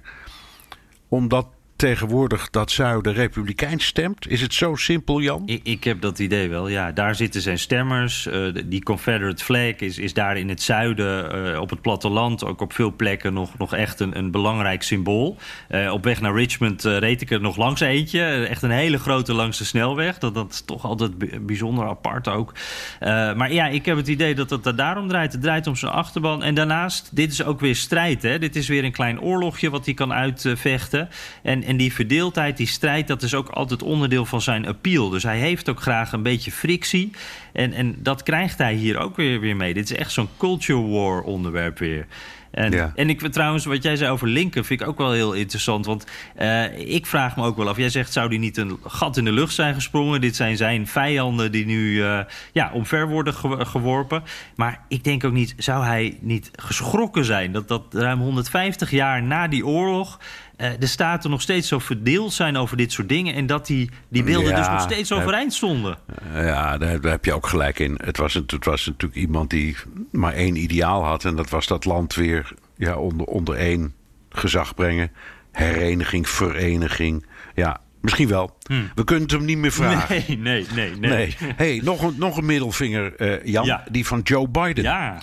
[1.08, 4.28] omdat tegenwoordig dat zuiden republikeins stemt?
[4.28, 5.42] Is het zo simpel, Jan?
[5.46, 6.92] Ik, ik heb dat idee wel, ja.
[6.92, 8.26] Daar zitten zijn stemmers.
[8.26, 12.44] Uh, die Confederate flag is, is daar in het zuiden, uh, op het platteland...
[12.44, 15.36] ook op veel plekken nog, nog echt een, een belangrijk symbool.
[15.70, 18.46] Uh, op weg naar Richmond reed ik er nog langs eentje.
[18.46, 20.18] echt een hele grote langs de snelweg.
[20.18, 22.52] Dat, dat is toch altijd bijzonder apart ook.
[23.00, 25.32] maar ja, ik heb het idee dat het daarom draait.
[25.32, 26.42] Het draait om zijn achterban.
[26.42, 28.38] En daarnaast, dit is ook weer strijd, hè.
[28.38, 31.08] Dit is weer een klein oorlogje wat hij kan uitvechten.
[31.42, 35.08] En en die verdeeldheid, die strijd, dat is ook altijd onderdeel van zijn appeal.
[35.08, 37.10] Dus hij heeft ook graag een beetje frictie.
[37.52, 39.74] En, en dat krijgt hij hier ook weer, weer mee.
[39.74, 42.06] Dit is echt zo'n culture war onderwerp weer.
[42.54, 42.92] En, ja.
[42.94, 45.86] en ik trouwens, wat jij zei over Linken, vind ik ook wel heel interessant.
[45.86, 46.06] Want
[46.40, 47.76] uh, ik vraag me ook wel af.
[47.76, 50.20] Jij zegt, zou die niet een gat in de lucht zijn gesprongen?
[50.20, 52.18] Dit zijn zijn vijanden die nu uh,
[52.52, 54.22] ja, omver worden ge geworpen.
[54.56, 59.22] Maar ik denk ook niet, zou hij niet geschrokken zijn dat dat ruim 150 jaar
[59.22, 60.18] na die oorlog
[60.56, 63.34] uh, de staten nog steeds zo verdeeld zijn over dit soort dingen.
[63.34, 65.98] En dat die, die beelden ja, dus nog steeds overeind stonden.
[66.34, 67.98] Ja, daar, daar, heb je ook gelijk in.
[68.04, 69.76] Het was, het was natuurlijk iemand die
[70.10, 71.24] maar één ideaal had.
[71.24, 73.94] En dat was dat land weer ja, onder, onder één
[74.30, 75.10] gezag brengen.
[75.52, 77.26] Hereniging, vereniging.
[77.54, 78.56] Ja, Misschien wel.
[78.66, 78.90] Hmm.
[78.94, 80.14] We kunnen het hem niet meer vragen.
[80.16, 80.96] Nee, nee, nee.
[80.96, 81.10] nee.
[81.10, 81.36] nee.
[81.56, 83.64] Hey, nog, een, nog een middelvinger, uh, Jan.
[83.64, 83.84] Ja.
[83.90, 84.84] Die van Joe Biden.
[84.84, 85.18] Ja.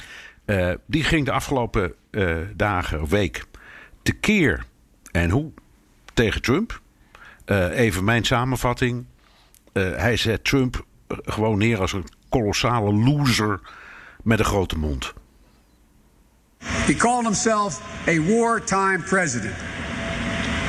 [0.46, 3.44] Uh, die ging de afgelopen uh, dagen of week
[4.04, 4.66] tekeer
[5.12, 5.52] en hoe?
[6.14, 6.82] Tegen Trump.
[7.46, 9.06] Uh, even mijn samenvatting.
[9.74, 13.60] Uh, hij zet Trump gewoon neer als een kolossale loser
[14.24, 15.14] met een grote mond.
[16.62, 19.56] He called himself a wartime president.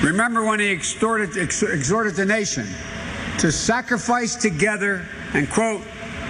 [0.02, 2.66] Remember when he extorted, ex exhorted the nation
[3.38, 5.00] to sacrifice together
[5.34, 5.82] and quote,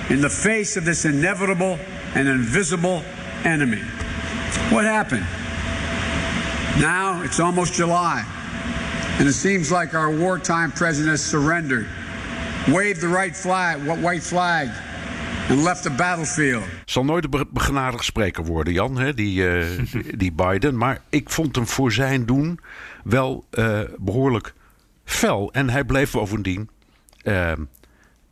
[0.09, 1.79] in the face of this inevitable
[2.15, 3.03] and invisible
[3.45, 3.83] enemy.
[4.71, 5.27] What happened?
[6.79, 8.25] Now it's almost July,
[9.19, 11.87] and it seems like our wartime president has surrendered,
[12.67, 14.69] waved the right flag, what white flag,
[15.49, 16.63] and left the battlefield.
[16.85, 19.67] Zal nooit een begenadigd spreker worden, Jan, hè, die, uh,
[20.21, 20.77] die, Biden.
[20.77, 22.61] Maar ik vond hem voor zijn doen
[23.05, 24.55] wel uh, behoorlijk
[25.05, 25.53] fel.
[25.53, 26.71] En hij bleef bovendien
[27.25, 27.53] uh,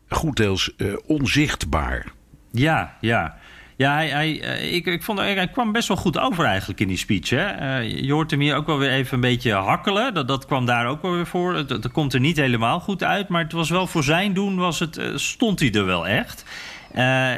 [0.09, 0.77] goed deels
[1.07, 2.07] onzichtbaar.
[2.51, 3.39] Ja, ja.
[3.81, 6.89] Ja, hij, hij, eh, ik, ik vond, hij kwam best wel goed over eigenlijk in
[6.89, 7.31] die speech.
[7.31, 7.81] Hè?
[7.81, 10.15] Uh, je hoort hem hier ook wel weer even een beetje hakkelen.
[10.15, 11.67] Dat, dat kwam daar ook wel weer voor.
[11.67, 13.29] Dat, komt er niet helemaal goed uit.
[13.29, 16.45] Maar het was wel voor zijn doen, was het, uh, stond hij er wel echt.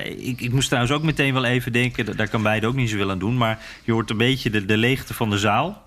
[0.04, 2.16] Ik, ik, moest trouwens ook meteen wel even denken...
[2.16, 3.36] daar kan beide ook niet zoveel aan doen...
[3.36, 5.82] maar je hoort een beetje de leegte van de zaal...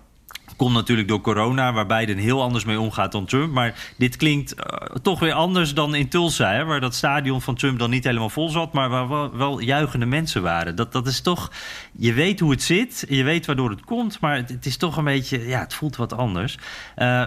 [0.56, 3.52] Komt natuurlijk door corona, waar Biden heel anders mee omgaat dan Trump.
[3.52, 4.64] Maar dit klinkt uh,
[5.02, 8.30] toch weer anders dan in Tulsa, hè, waar dat stadion van Trump dan niet helemaal
[8.30, 10.76] vol zat, maar waar wel, wel juichende mensen waren.
[10.76, 11.52] Dat, dat is toch,
[11.92, 15.04] je weet hoe het zit, je weet waardoor het komt, maar het, is toch een
[15.04, 16.54] beetje, ja, het voelt wat anders.
[16.54, 16.62] Uh,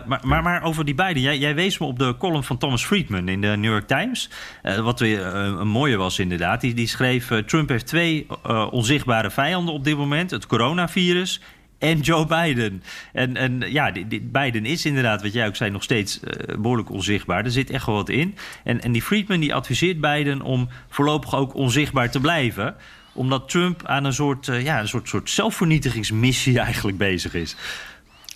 [0.06, 2.86] maar, maar, maar, over die beiden, jij, jij, wees me op de column van Thomas
[2.86, 4.30] Friedman in de New York Times,
[4.63, 6.62] uh, wat weer een mooie was inderdaad.
[6.62, 8.28] Die, die schreef, Trump heeft twee
[8.72, 11.42] onzichtbare vijanden op dit moment, het coronavirus
[11.80, 12.84] en Joe Biden.
[13.13, 17.46] En, en ja, Biden is inderdaad, wat jij ook zei, nog steeds uh, behoorlijk onzichtbaar.
[17.46, 18.36] Er zit echt wel wat in.
[18.63, 22.76] En, en die Friedman die adviseert Biden om voorlopig ook onzichtbaar te blijven
[23.13, 27.56] omdat Trump aan een soort, uh, ja, een soort, soort zelfvernietigingsmissie eigenlijk bezig is.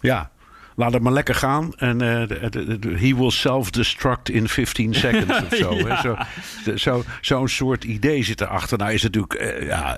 [0.02, 0.32] Ja,
[0.76, 1.74] laat het maar lekker gaan.
[1.74, 5.74] En uh, he will self-destruct in 15 seconds of zo.
[5.74, 6.02] ja.
[6.02, 8.78] Zo'n zo, zo soort idee zit erachter.
[8.78, 9.62] Nou is het natuurlijk...
[9.62, 9.98] Uh, ja,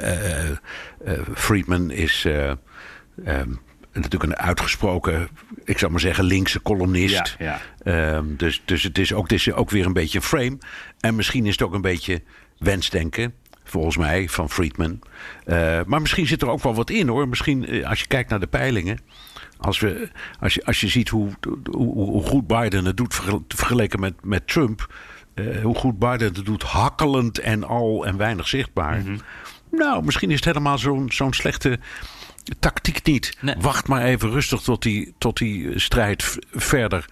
[1.35, 2.27] Friedman is...
[3.27, 3.59] Um,
[3.93, 5.27] natuurlijk een uitgesproken,
[5.63, 7.35] ik zou maar zeggen, linkse columnist.
[7.39, 8.15] Ja, ja.
[8.15, 10.57] Um, dus dus het, is ook, is ook weer een beetje een frame.
[10.99, 12.21] En misschien is het ook een beetje
[12.57, 13.33] wensdenken.
[13.63, 14.99] Volgens mij, van Friedman.
[15.45, 17.27] Uh, maar misschien zit er ook wel wat in hoor.
[17.27, 18.99] Misschien uh, als je kijkt naar de peilingen.
[19.57, 21.29] Als, we, als, je, als je ziet hoe,
[21.71, 24.93] hoe, hoe goed Biden het doet vergeleken met, met Trump.
[25.35, 28.97] Uh, hoe goed Biden het doet, hakkelend en al en weinig zichtbaar.
[28.97, 29.19] Mm -hmm.
[29.71, 31.79] Nou, misschien is het helemaal zo'n zo'n slechte
[32.59, 33.37] tactiek niet.
[33.57, 37.05] Wacht maar even rustig tot die, tot die strijd verder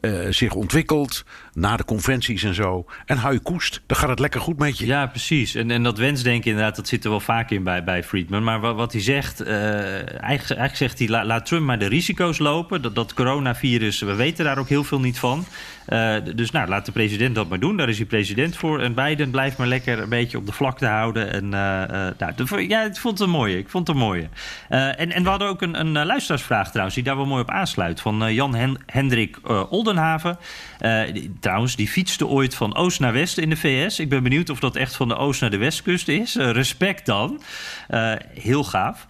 [0.00, 1.24] uh, zich ontwikkelt.
[1.54, 2.86] Na de conventies en zo.
[3.06, 3.82] En hou je koest.
[3.86, 4.86] Dan gaat het lekker goed met je.
[4.86, 5.54] Ja, precies.
[5.54, 8.44] En, en dat wensdenken inderdaad, dat zit er wel vaak in bij, bij Friedman.
[8.44, 11.08] Maar wat, wat hij zegt, uh, eigenlijk, eigenlijk, zegt hij...
[11.08, 12.82] La, laat Trump maar de risico's lopen.
[12.82, 15.44] Dat, dat coronavirus, we weten daar ook heel veel niet van.
[15.88, 17.76] Uh, dus nou, laat de president dat maar doen.
[17.76, 18.80] Daar is hij president voor.
[18.80, 21.32] En Biden blijft maar lekker een beetje op de vlakte houden.
[21.32, 23.58] En nou, ja, ik vond het mooie.
[23.58, 24.28] Ik vond het een mooie.
[24.68, 26.94] en, en we hadden ook een, een luisteraarsvraag trouwens...
[26.94, 28.00] die daar wel mooi op aansluit.
[28.00, 30.38] Van Jan Hen Hendrik Olden Oldenhaven.
[31.44, 33.98] Trouwens, die fietste ooit van oost naar west in de VS.
[33.98, 36.36] Ik ben benieuwd of dat echt van de oost naar de westkust is.
[36.36, 37.40] Uh, respect dan.
[37.90, 39.06] Uh, heel gaaf.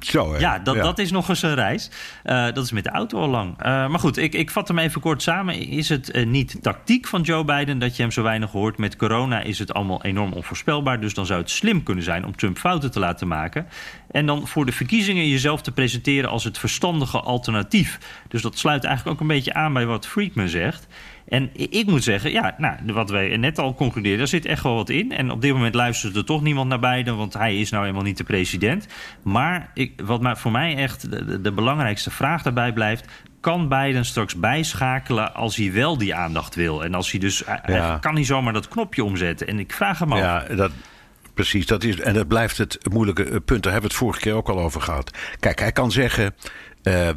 [0.00, 0.38] Zo, hè?
[0.38, 0.82] Ja dat, ja.
[0.82, 1.90] dat is nog eens een reis.
[2.24, 3.56] dat is met de auto al lang.
[3.62, 5.54] maar goed, ik, ik vat hem even kort samen.
[5.54, 8.78] Is het niet tactiek van Joe Biden dat je hem zo weinig hoort?
[8.78, 11.00] Met corona is het allemaal enorm onvoorspelbaar.
[11.00, 13.66] Dus dan zou het slim kunnen zijn om Trump fouten te laten maken.
[14.10, 17.98] En dan voor de verkiezingen jezelf te presenteren als het verstandige alternatief.
[18.28, 20.86] Dus dat sluit eigenlijk ook een beetje aan bij wat Friedman zegt.
[21.28, 24.74] En ik moet zeggen, ja, nou, wat wij net al concludeerden, daar zit echt wel
[24.74, 25.12] wat in.
[25.12, 28.02] En op dit moment luistert er toch niemand naar Biden, want hij is nou eenmaal
[28.02, 28.86] niet de president.
[29.22, 33.04] Maar ik, wat voor mij echt de, de belangrijkste vraag daarbij blijft:
[33.40, 36.84] kan Biden straks bijschakelen als hij wel die aandacht wil?
[36.84, 37.98] En als hij dus ja.
[38.00, 39.46] kan hij zomaar dat knopje omzetten.
[39.46, 40.18] En ik vraag hem af.
[40.18, 40.70] Ja, dat,
[41.34, 41.66] precies.
[41.66, 43.62] Dat is, en dat blijft het moeilijke punt.
[43.62, 45.10] Daar hebben we het vorige keer ook al over gehad.
[45.40, 46.34] Kijk, hij kan zeggen.
[46.82, 47.08] Uh,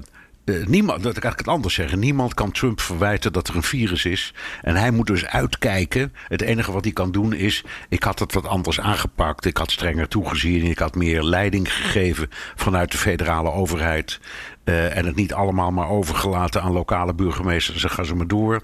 [0.65, 1.99] niemand, dat kan ik het anders zeggen.
[1.99, 4.33] Niemand kan Trump verwijten dat er een virus is.
[4.61, 6.13] En hij moet dus uitkijken.
[6.27, 7.63] Het enige wat hij kan doen is.
[7.89, 9.45] Ik had het wat anders aangepakt.
[9.45, 10.65] Ik had strenger toegezien.
[10.65, 14.19] Ik had meer leiding gegeven vanuit de federale overheid.
[14.65, 17.81] Uh, en het niet allemaal maar overgelaten aan lokale burgemeesters.
[17.81, 18.61] Dan gaan ze maar door.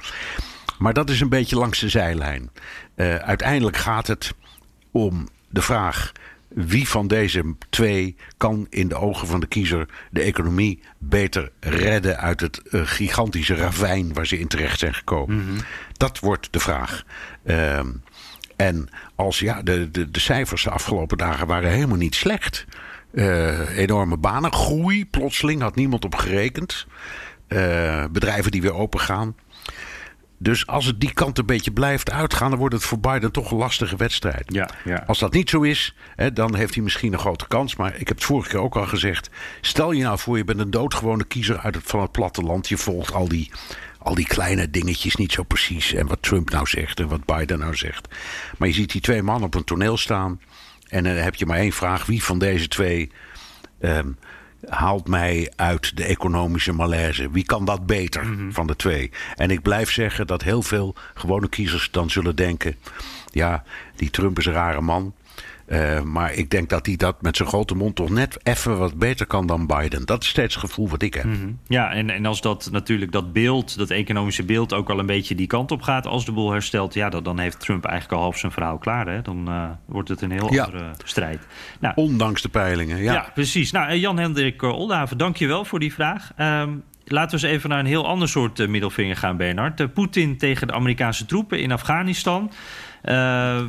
[0.78, 2.50] Maar dat is een beetje langs de zijlijn.
[2.96, 4.34] Uh, uiteindelijk gaat het
[4.92, 6.12] om de vraag
[6.66, 12.18] wie van deze twee kan in de ogen van de kiezer de economie beter redden
[12.18, 15.36] uit het uh, gigantische ravijn waar ze in terecht zijn gekomen?
[15.36, 15.58] Mm -hmm.
[15.94, 17.04] Dat wordt de vraag.
[17.44, 17.80] Uh,
[18.56, 22.66] en als ja, de, de, de cijfers de afgelopen dagen waren helemaal niet slecht.
[23.12, 26.88] Uh, enorme banengroei, plotseling had niemand op gerekend.
[27.48, 29.36] Uh, bedrijven die weer open gaan.
[30.38, 33.52] Dus als het die kant een beetje blijft uitgaan, dan wordt het voor Biden toch
[33.52, 34.44] een lastige wedstrijd.
[34.54, 35.04] Ja, ja.
[35.08, 37.76] Als dat niet zo is, hè, dan heeft hij misschien een grote kans.
[37.76, 39.30] Maar ik heb het vorige keer ook al gezegd.
[39.62, 42.70] Stel je nou voor, je bent een doodgewone kiezer uit het, van het platteland.
[42.70, 43.52] Je volgt al die,
[44.00, 45.94] al die kleine dingetjes niet zo precies.
[45.94, 48.08] En wat Trump nou zegt en wat Biden nou zegt.
[48.58, 50.42] Maar je ziet die twee mannen op een toneel staan.
[50.88, 53.12] En dan heb je maar één vraag: wie van deze twee.
[53.80, 54.18] Um,
[54.68, 57.32] haalt mij uit de economische malaise.
[57.32, 58.54] Wie kan dat beter mm -hmm.
[58.54, 59.12] van de twee?
[59.36, 62.76] En ik blijf zeggen dat heel veel gewone kiezers dan zullen denken:
[63.32, 63.64] ja,
[63.96, 65.14] die Trump is een rare man.
[65.68, 68.96] Uh, maar ik denk dat hij dat met zijn grote mond toch net even wat
[68.96, 70.06] beter kan dan Biden.
[70.06, 71.24] Dat is steeds het gevoel wat ik heb.
[71.24, 71.60] Mm -hmm.
[71.68, 75.36] Ja, en, en als dat natuurlijk dat beeld, dat economische beeld ook wel een beetje
[75.36, 78.22] die kant op gaat als de boel herstelt, ja, dan, dan heeft Trump eigenlijk al
[78.24, 79.08] half zijn verhaal klaar.
[79.08, 79.22] Hè?
[79.22, 80.64] Dan uh, wordt het een heel ja.
[80.64, 81.48] andere strijd.
[81.80, 83.14] Nou, Ondanks de peilingen, ja.
[83.14, 83.72] Ja, precies.
[83.72, 86.32] Nou, Jan-Hendrik Oldenhaven, dank je wel voor die vraag.
[86.38, 89.94] Um, Laten we eens even naar een heel ander soort middelvinger gaan, Bernard.
[89.94, 92.52] Poetin tegen de Amerikaanse troepen in Afghanistan.
[93.08, 93.62] Uh,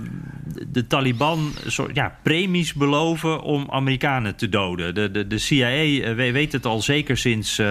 [0.69, 4.95] de Taliban soort, ja, premies beloven om Amerikanen te doden.
[4.95, 7.67] De, de, de CIA uh, weet het al zeker sinds, uh,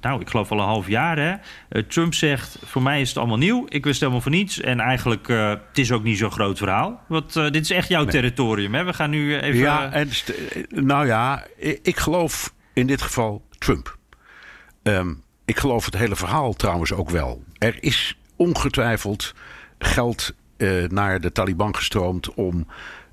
[0.00, 1.18] nou, ik geloof al een half jaar.
[1.18, 1.82] Hè?
[1.82, 3.64] Trump zegt, voor mij is het allemaal nieuw.
[3.68, 4.60] Ik wist helemaal voor niets.
[4.60, 7.00] En eigenlijk, het is ook niet zo'n groot verhaal.
[7.08, 8.12] Want dit is echt jouw nee.
[8.12, 8.74] territorium.
[8.74, 8.84] Hè?
[8.84, 9.58] We gaan nu even...
[9.58, 10.08] Ja, en,
[10.68, 13.98] nou ja, ik, ik geloof in dit geval Trump.
[14.82, 17.42] Um, ik geloof het hele verhaal trouwens ook wel.
[17.58, 19.34] Er is ongetwijfeld
[19.78, 20.34] geld
[20.88, 22.66] naar de Taliban gestroomd om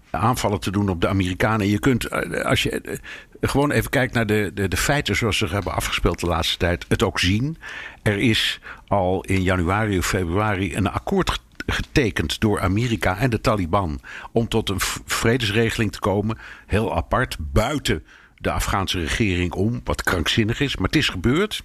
[0.10, 1.68] aanvallen te doen op de Amerikanen.
[1.68, 2.12] Je kunt,
[2.44, 2.98] als je uh,
[3.42, 6.86] gewoon even kijkt naar de, de, de, feiten zoals ze hebben afgespeeld de laatste tijd,
[6.88, 7.58] het ook zien.
[8.02, 14.00] Er is al in januari of februari een akkoord getekend door Amerika en de Taliban
[14.32, 16.38] om tot een vredesregeling te komen.
[16.66, 18.04] Heel apart, buiten
[18.38, 21.64] de Afghaanse regering om, wat krankzinnig is, maar het is gebeurd.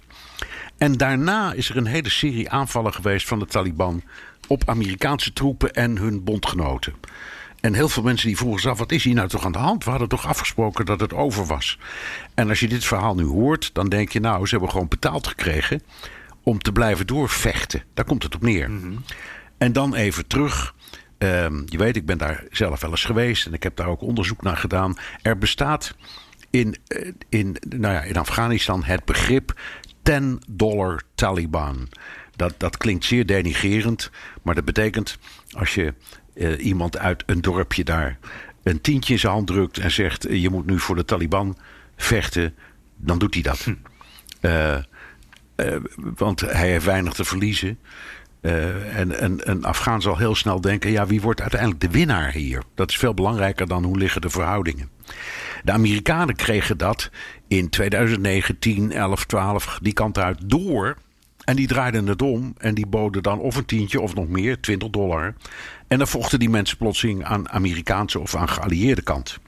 [0.77, 4.03] En daarna is er een hele serie aanvallen geweest van de Taliban
[4.49, 6.93] op Amerikaanse troepen en hun bondgenoten.
[7.59, 9.57] En heel veel mensen die vroegen zich af: wat is hier nou toch aan de
[9.57, 9.83] hand?
[9.83, 11.79] We hadden toch afgesproken dat het over was.
[12.33, 15.27] En als je dit verhaal nu hoort, dan denk je: nou, ze hebben gewoon betaald
[15.27, 15.81] gekregen
[16.43, 17.83] om te blijven doorvechten.
[17.93, 18.69] Daar komt het op neer.
[18.69, 19.03] Mm -hmm.
[19.57, 20.73] En dan even terug.
[21.17, 24.01] Um, je weet, ik ben daar zelf wel eens geweest en ik heb daar ook
[24.01, 24.97] onderzoek naar gedaan.
[25.21, 25.95] Er bestaat
[26.49, 26.75] in,
[27.29, 29.59] in, nou ja, in Afghanistan het begrip
[30.03, 31.87] 10 dollar Taliban.
[32.39, 35.17] Dat, dat klinkt zeer denigerend, maar dat betekent
[35.51, 35.93] als je
[36.33, 38.17] uh, iemand uit een dorpje daar
[38.63, 41.57] een tientje in zijn hand drukt en zegt: Je moet nu voor de Taliban
[41.95, 42.55] vechten,
[42.95, 43.59] dan doet hij dat.
[43.59, 43.75] Hm.
[44.41, 44.77] Uh,
[45.55, 47.79] uh, want hij heeft weinig te verliezen.
[48.41, 52.63] En, en een Afghaan zal heel snel denken: ja, wie wordt uiteindelijk de winnaar hier?
[52.75, 54.89] Dat is veel belangrijker dan hoe liggen de verhoudingen.
[55.63, 57.09] De Amerikanen kregen dat
[57.47, 60.97] in 2009, 10, 11, 12, die kant uit door.
[61.49, 64.59] En die draaiden het om en die boden dan of een tientje of nog meer,
[64.59, 65.33] 20 dollar.
[65.87, 69.39] En dan vochten die mensen plotseling aan Amerikaanse of aan geallieerde kant.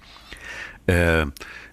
[0.85, 1.19] Uh,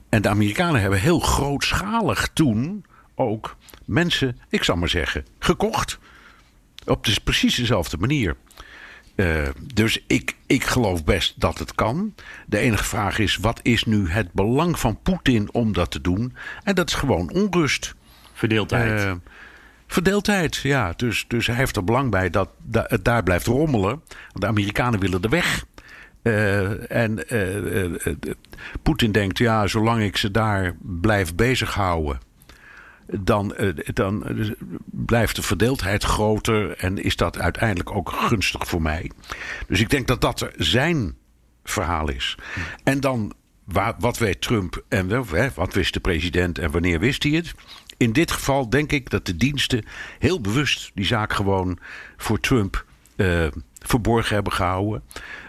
[0.09, 5.99] en de Amerikanen hebben heel grootschalig toen ook mensen, ik zal maar zeggen, gekocht
[6.85, 8.37] Op precies dezelfde manier.
[9.16, 12.14] Uh, dus ik, ik geloof best dat het kan.
[12.47, 16.35] De enige vraag is: wat is nu het belang van Poetin om dat te doen?
[16.62, 17.95] En dat is gewoon onrust.
[18.33, 19.05] Verdeeldheid.
[19.05, 19.12] Uh,
[19.89, 20.93] verdeeldheid, ja.
[20.97, 24.03] Dus, dus hij heeft er belang bij dat, het daar blijft rommelen.
[24.32, 25.64] De Amerikanen willen er weg.
[26.22, 27.24] Uh, en
[28.82, 32.18] Poetin denkt: ja, zolang ik ze daar blijf bezighouden
[33.12, 33.55] dan,
[33.95, 34.24] dan
[34.84, 39.11] blijft de verdeeldheid groter en is dat uiteindelijk ook gunstig voor mij.
[39.66, 41.16] Dus ik denk dat dat zijn
[41.64, 42.39] verhaal is.
[42.84, 43.32] En dan,
[43.99, 45.24] wat weet Trump en
[45.55, 47.55] wat wist de president en wanneer wist hij het?
[47.99, 49.85] In dit geval denk ik dat de diensten
[50.19, 51.79] heel bewust die zaak gewoon
[52.17, 52.85] voor Trump
[53.17, 53.47] uh,
[53.79, 55.03] verborgen hebben gehouden.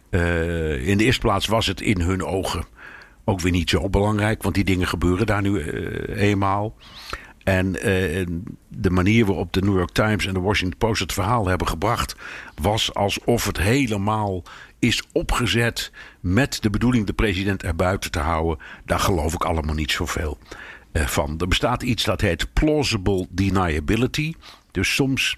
[0.10, 2.64] Uh, in de eerste plaats was het in hun ogen
[3.26, 5.62] ook weer niet zo belangrijk, want die dingen gebeuren daar nu
[6.14, 6.76] eenmaal.
[7.43, 7.72] En
[8.68, 12.16] de manier waarop de New York Times en de Washington Post het verhaal hebben gebracht,
[12.62, 14.43] was alsof het helemaal
[14.80, 18.66] is opgezet met de bedoeling de president erbuiten te houden.
[18.86, 20.38] Daar geloof ik allemaal niet zoveel
[20.93, 21.35] van.
[21.37, 24.33] Er bestaat iets dat heet plausible deniability.
[24.71, 25.37] Dus soms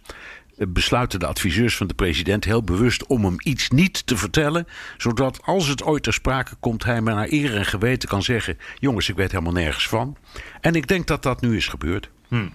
[0.67, 4.67] besluiten de adviseurs van de president heel bewust om hem iets niet te vertellen.
[4.97, 8.57] Zodat als het ooit ter sprake komt, hij maar naar eer en geweten kan zeggen:
[8.79, 10.17] Jongens, ik weet helemaal nergens van.
[10.61, 12.09] En ik denk dat dat nu is gebeurd.
[12.27, 12.51] Hmm.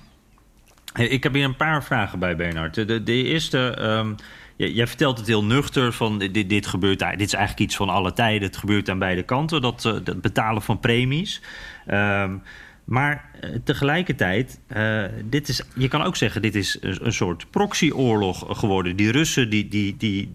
[0.94, 2.74] Ik heb hier een paar vragen bij, Bernard.
[2.74, 3.78] De, de eerste.
[3.80, 4.14] Um,
[4.56, 6.98] jij vertelt het heel nuchter van dit, dit gebeurt.
[6.98, 8.48] Dit is eigenlijk iets van alle tijden.
[8.48, 9.60] Het gebeurt aan beide kanten.
[9.60, 11.42] Dat, uh, dat betalen van premies.
[11.90, 12.42] Um,
[12.86, 18.58] maar uh, tegelijkertijd, uh, dit is, je kan ook zeggen, dit is een, soort proxyoorlog
[18.58, 18.96] geworden.
[18.96, 20.32] Die Russen die, die, die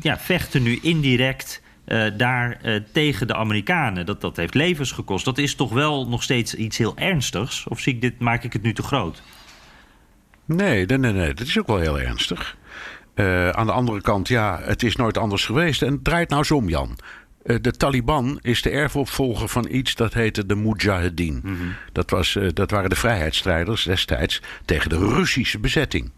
[0.00, 2.60] ja, vechten nu indirect uh, daar
[2.92, 4.06] tegen de Amerikanen.
[4.06, 5.24] Dat, dat heeft levens gekost.
[5.24, 7.66] Dat is toch wel nog steeds iets heel ernstigs?
[7.68, 9.22] Of zie ik dit, maak ik het nu te groot?
[10.44, 11.34] Nee, nee, nee, nee.
[11.34, 12.56] dat is ook wel heel ernstig.
[13.52, 15.82] aan de andere kant, ja, het is nooit anders geweest.
[15.82, 16.96] En draait nou zo om, Jan.
[17.44, 21.40] Eh, de Taliban is de erfopvolger van iets dat heette de Mujahedin.
[21.42, 21.54] Mhm.
[21.92, 26.10] dat, was, eh, dat waren de vrijheidsstrijders destijds tegen de Russische bezetting.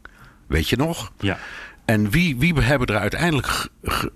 [0.47, 1.13] Weet je nog?
[1.21, 1.39] Ja.
[1.85, 3.69] En wie, wie hebben er uiteindelijk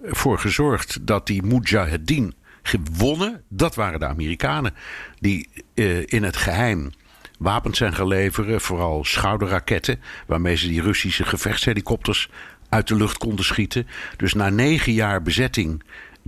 [0.03, 3.43] voor gezorgd dat die Mujahedin gewonnen?
[3.49, 4.75] Dat waren de Amerikanen.
[5.19, 6.91] Die uh, in het geheim
[7.39, 12.29] wapens zijn gaan leveren, vooral schouderraketten, waarmee ze die Russische gevechtshelikopters
[12.69, 13.87] uit de lucht konden schieten.
[14.17, 15.83] Dus na negen jaar bezetting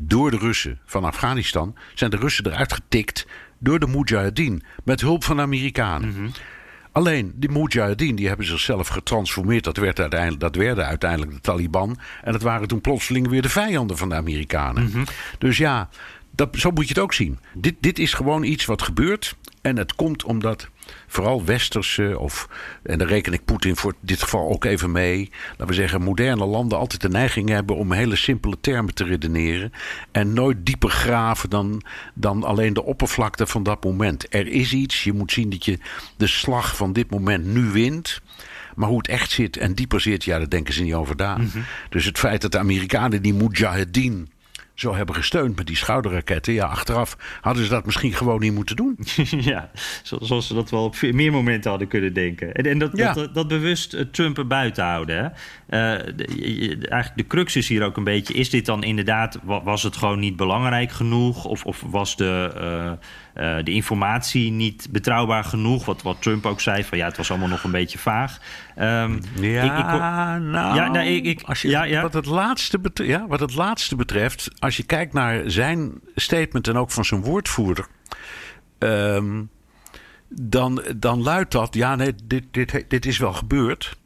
[0.06, 3.26] door de Russen van Afghanistan zijn de Russen eruit getikt
[3.58, 6.08] door de Mujahedin met hulp van de Amerikanen.
[6.08, 6.28] Mhm.
[6.92, 9.64] Alleen die Mujahedin die hebben zichzelf getransformeerd.
[9.64, 11.98] Dat, werd uiteindelijk, dat werden uiteindelijk de Taliban.
[12.22, 14.84] En dat waren toen plotseling weer de vijanden van de Amerikanen.
[14.84, 15.04] Mhm.
[15.38, 15.88] Dus ja,
[16.30, 17.38] dat, zo moet je het ook zien.
[17.54, 19.36] Dit, dit is gewoon iets wat gebeurt.
[19.62, 20.68] En het komt omdat
[21.06, 22.48] vooral westerse, of,
[22.82, 26.44] en daar reken ik Poetin voor dit geval ook even mee, laten we zeggen, moderne
[26.44, 29.72] landen altijd de neiging hebben om hele simpele termen te redeneren.
[30.10, 31.82] En nooit dieper graven dan,
[32.14, 34.34] dan alleen de oppervlakte van dat moment.
[34.34, 35.78] Er is iets, je moet zien dat je
[36.16, 38.20] de slag van dit moment nu wint.
[38.74, 41.36] Maar hoe het echt zit en dieper zit, ja, daar denken ze niet over na.
[41.36, 41.58] Mhm.
[41.88, 44.28] Dus het feit dat de Amerikanen die Mujahedin
[44.74, 46.52] zo hebben gesteund met die schouderraketten.
[46.52, 48.98] Ja, achteraf hadden ze dat misschien gewoon niet moeten doen.
[49.52, 49.70] ja,
[50.02, 52.54] zoals ze dat wel op meer momenten hadden kunnen denken.
[52.54, 55.16] En, en dat, dat, dat, bewust uh, Trump er buiten houden.
[55.16, 55.24] Hè?
[55.24, 56.26] Uh, de,
[56.88, 58.34] eigenlijk de crux is hier ook een beetje...
[58.34, 59.38] is dit dan inderdaad...
[59.44, 61.44] was het gewoon niet belangrijk genoeg?
[61.44, 62.52] Of, of was de...
[62.56, 62.92] Uh,
[63.36, 65.84] uh, de informatie niet betrouwbaar genoeg.
[65.84, 68.38] Wat, wat Trump ook zei, van ja, het was allemaal nog een beetje vaag.
[68.78, 69.86] Um, ja, ik, ik,
[70.42, 72.02] nou, ja, ik, als je, ja, ja.
[72.02, 76.68] Wat, het laatste betreft, ja, wat het laatste betreft, als je kijkt naar zijn statement
[76.68, 77.86] en ook van zijn woordvoerder.
[78.78, 79.50] Um,
[80.28, 83.96] dan, dan luidt dat, ja, nee, dit, dit, dit is wel gebeurd.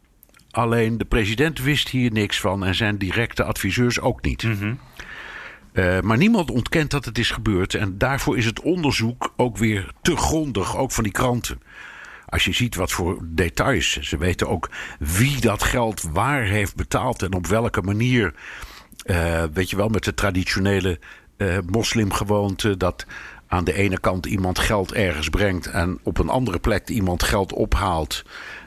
[0.51, 4.43] Alleen de president wist hier niks van en zijn directe adviseurs ook niet.
[4.43, 4.79] Mm -hmm.
[5.77, 7.73] Uh, maar niemand ontkent dat het is gebeurd.
[7.73, 11.61] En daarvoor is het onderzoek ook weer te grondig, ook van die kranten.
[12.25, 13.99] Als je ziet wat voor details.
[13.99, 14.69] Ze weten ook
[14.99, 18.33] wie dat geld waar heeft betaald en op welke manier.
[19.05, 20.99] Uh, weet je wel, met de traditionele
[21.37, 22.77] uh, moslimgewoonte.
[22.77, 23.05] Dat
[23.47, 27.53] aan de ene kant iemand geld ergens brengt en op een andere plek iemand geld
[27.53, 28.23] ophaalt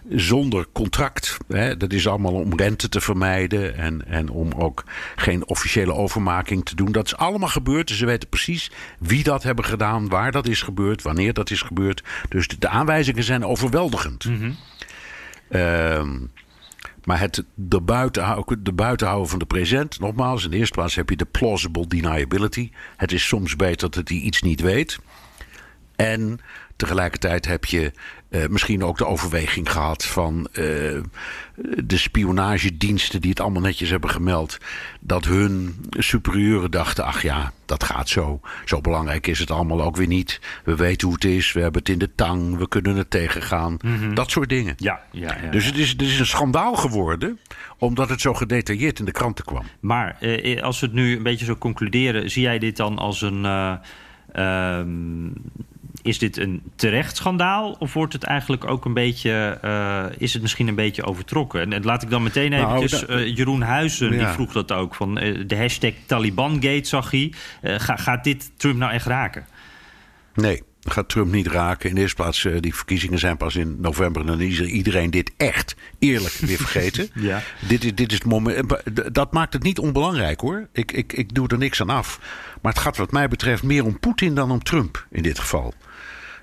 [0.09, 1.37] zonder contract.
[1.49, 1.77] Hè.
[1.77, 4.85] Dat is allemaal om rente te vermijden en, en om ook
[5.17, 6.93] geen officiële overmaking te doen.
[6.93, 7.89] Dat is allemaal gebeurd.
[7.89, 11.63] Dus ze weten precies wie dat hebben gedaan, waar dat is gebeurd, wanneer dat is
[11.63, 12.05] gebeurd.
[12.29, 14.25] Dus de, aanwijzingen zijn overweldigend.
[14.25, 14.57] Mm
[17.05, 21.11] maar het de buiten, de buitenhouden van de present, nogmaals, in de eerste plaats heb
[21.11, 22.71] je de plausible deniability.
[22.97, 24.99] Het is soms beter dat hij iets niet weet.
[25.97, 26.41] En
[26.77, 27.93] tegelijkertijd heb je
[28.31, 30.57] uh, misschien ook de overweging gehad van uh,
[31.85, 34.59] de spionagediensten die het allemaal netjes hebben gemeld.
[35.01, 38.41] Dat hun superieuren dachten: ach ja, dat gaat zo.
[38.65, 40.41] Zo belangrijk is het allemaal ook weer niet.
[40.65, 43.77] We weten hoe het is, we hebben het in de tang, we kunnen het tegengaan.
[43.81, 44.15] Mm -hmm.
[44.15, 44.75] Dat soort dingen.
[44.77, 47.39] Ja, ja, ja, dus het is, het is een schandaal geworden,
[47.79, 49.65] omdat het zo gedetailleerd in de kranten kwam.
[49.81, 53.23] Maar uh, als we het nu een beetje zo concluderen, zie jij dit dan als
[53.23, 53.45] een.
[54.37, 55.33] Um,
[56.03, 57.77] is dit een terecht schandaal?
[57.79, 59.59] Of wordt het eigenlijk ook een beetje.
[59.65, 61.61] Uh, is het misschien een beetje overtrokken?
[61.61, 62.89] En, en laat ik dan meteen nou.
[62.89, 64.19] Nou, uh, Jeroen Huizen ja.
[64.19, 64.95] die vroeg dat ook.
[64.95, 67.33] Van uh, de hashtag Talibangate zag hij.
[67.63, 69.47] Ga, gaat dit Trump nou echt raken?
[70.35, 70.63] Nee.
[70.83, 71.89] Gaat Trump niet raken.
[71.89, 74.21] In de eerste plaats, die verkiezingen zijn pas in november.
[74.21, 77.09] En dan is iedereen dit echt eerlijk weer vergeten.
[77.15, 77.43] ja.
[77.69, 78.75] dit, is, dit is het moment.
[79.15, 80.69] Dat maakt het niet onbelangrijk hoor.
[80.73, 82.21] Ik, ik, ik doe er niks aan af.
[82.63, 85.75] Maar het gaat, wat mij betreft, meer om Poetin dan om Trump in dit geval.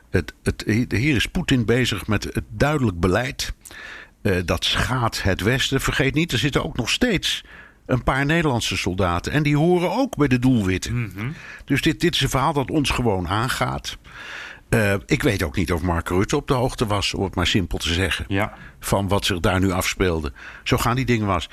[0.10, 3.54] Het, het, hier is Poetin bezig met het duidelijk beleid.
[4.22, 5.82] Uh, dat schaadt het Westen.
[5.82, 7.44] Vergeet niet, er zitten ook nog steeds
[7.86, 9.32] een paar Nederlandse soldaten.
[9.32, 10.96] En die horen ook bij de doelwitten.
[10.96, 11.34] Mm -hmm.
[11.66, 13.98] Dus dit, dit is een verhaal dat ons gewoon aangaat.
[14.70, 17.48] Uh, ik weet ook niet of Mark Rutte op de hoogte was, om het maar
[17.48, 18.26] simpel te zeggen.
[18.28, 18.54] Ja.
[18.80, 20.34] Van wat zich daar nu afspeelde.
[20.64, 21.50] Zo gaan die dingen was.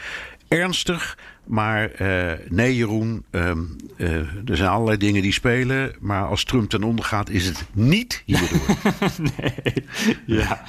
[0.58, 5.94] Ernstig, maar uh, nee, Jeroen, um, uh, er zijn allerlei dingen die spelen.
[6.00, 8.76] Maar als Trump ten onder gaat, is het niet hierdoor.
[9.38, 9.74] nee,
[10.26, 10.62] ja.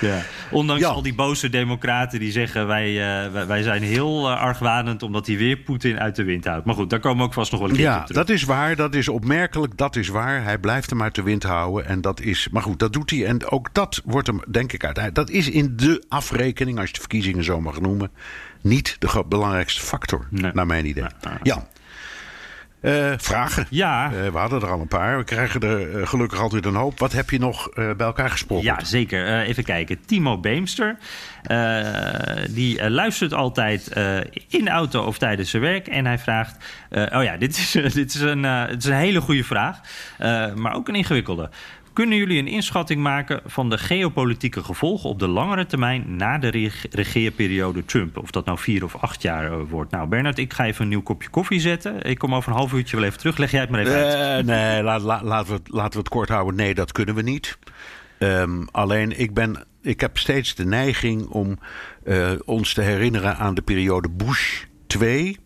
[0.00, 0.22] ja.
[0.50, 0.88] Ondanks ja.
[0.88, 2.66] al die boze democraten die zeggen...
[2.66, 6.64] wij, uh, wij zijn heel argwanend omdat hij weer Poetin uit de wind houdt.
[6.64, 8.26] Maar goed, daar komen we ook vast nog wel een keer ja, op terug.
[8.26, 8.76] dat is waar.
[8.76, 9.76] Dat is opmerkelijk.
[9.76, 10.42] Dat is waar.
[10.44, 11.86] Hij blijft hem uit de wind houden.
[11.86, 13.26] En dat is, maar goed, dat doet hij.
[13.26, 15.28] En ook dat wordt hem, denk ik, uiteindelijk...
[15.28, 18.10] Dat is in de afrekening, als je de verkiezingen zo mag noemen...
[18.62, 20.50] niet de belangrijkste factor, nee.
[20.54, 21.06] naar mijn idee.
[21.42, 21.66] Ja.
[22.82, 23.66] Uh, vragen.
[23.70, 24.12] Ja.
[24.12, 25.18] Uh, we hadden er al een paar.
[25.18, 26.98] We krijgen er uh, gelukkig altijd een hoop.
[26.98, 28.64] Wat heb je nog bij elkaar gesproken?
[28.64, 29.40] Ja, zeker.
[29.40, 29.98] even kijken.
[30.06, 30.96] Timo Beemster.
[32.50, 33.88] die luistert altijd
[34.48, 35.86] in de auto of tijdens zijn werk.
[35.86, 36.56] En hij vraagt...
[36.90, 39.80] oh ja, dit is, dit is, een, het is een hele goede vraag.
[40.54, 41.50] maar ook een ingewikkelde.
[41.92, 46.48] Kunnen jullie een inschatting maken van de geopolitieke gevolgen op de langere termijn na de
[46.48, 48.18] reg regeerperiode Trump?
[48.18, 49.90] Of dat nou vier of acht jaar uh, wordt.
[49.90, 52.02] Nou, Bernard, ik ga even een nieuw kopje koffie zetten.
[52.02, 53.36] Ik kom over een half uurtje wel even terug.
[53.36, 54.46] Leg jij het maar even uit.
[54.46, 56.54] Nee, laat, laten, we het, laten we het kort houden.
[56.54, 57.58] Nee, dat kunnen we niet.
[58.18, 61.58] Um, alleen, ik, ben, ik heb steeds de neiging om
[62.04, 65.38] uh, ons te herinneren aan de periode Bush 2.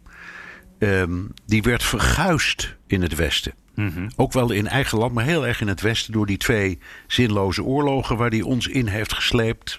[0.78, 3.52] Um, die werd verguisd in het Westen.
[3.74, 4.10] Mm -hmm.
[4.16, 6.12] Ook wel in eigen land, maar heel erg in het Westen.
[6.12, 9.78] Door die twee zinloze oorlogen waar hij ons in heeft gesleept.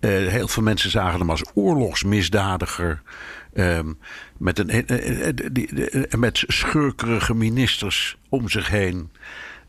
[0.00, 3.02] Uh, heel veel mensen zagen hem als oorlogsmisdadiger.
[3.54, 3.98] Um,
[4.36, 5.28] met, een, uh,
[5.92, 9.10] uh, met schurkerige ministers om zich heen.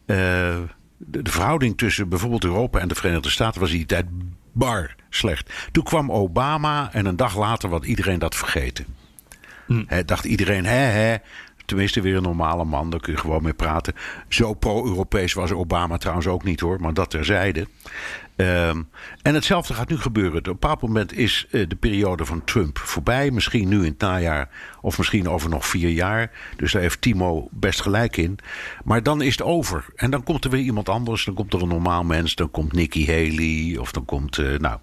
[0.05, 0.67] De,
[0.97, 4.05] de, verhouding tussen bijvoorbeeld Europa en de Verenigde Staten was in die tijd
[4.51, 5.53] bar slecht.
[5.71, 8.85] Toen kwam Obama en een dag later was iedereen dat vergeten.
[9.67, 9.83] Mm.
[9.87, 11.15] He, dacht iedereen, hè, hè,
[11.65, 13.93] tenminste weer een normale man, daar kun je gewoon mee praten.
[14.27, 17.67] Zo pro-Europees was Obama trouwens ook niet hoor, maar dat terzijde.
[18.35, 18.89] Um,
[19.21, 20.37] en hetzelfde gaat nu gebeuren.
[20.39, 23.31] Op een bepaald moment is uh, de periode van Trump voorbij.
[23.31, 24.49] Misschien nu in het najaar
[24.81, 26.31] of misschien over nog vier jaar.
[26.55, 28.37] Dus daar heeft Timo best gelijk in.
[28.83, 29.85] Maar dan is het over.
[29.95, 31.25] En dan komt er weer iemand anders.
[31.25, 32.35] Dan komt er een normaal mens.
[32.35, 33.77] Dan komt Nikki Haley.
[33.77, 34.79] Of dan komt, uh, nou,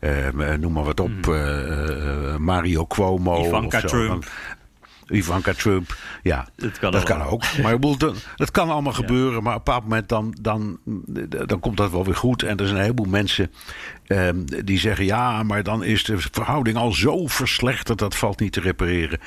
[0.00, 1.26] uh, noem maar wat op.
[1.26, 2.42] Mm.
[2.44, 3.46] Mario Cuomo.
[3.46, 3.88] Ivanka of zo.
[3.88, 4.30] Trump.
[5.08, 5.96] Ivanka Trump.
[6.22, 7.42] Ja, dat kan, dat kan ook.
[7.62, 8.98] Maar ik bedoel, dat kan allemaal ja.
[8.98, 9.42] gebeuren.
[9.42, 10.78] Maar op een bepaald moment dan, dan,
[11.46, 12.42] dan komt dat wel weer goed.
[12.42, 13.52] En er zijn een heleboel mensen
[14.06, 15.04] um, die zeggen...
[15.04, 17.98] ja, maar dan is de verhouding al zo verslechterd...
[17.98, 19.18] dat valt niet te repareren.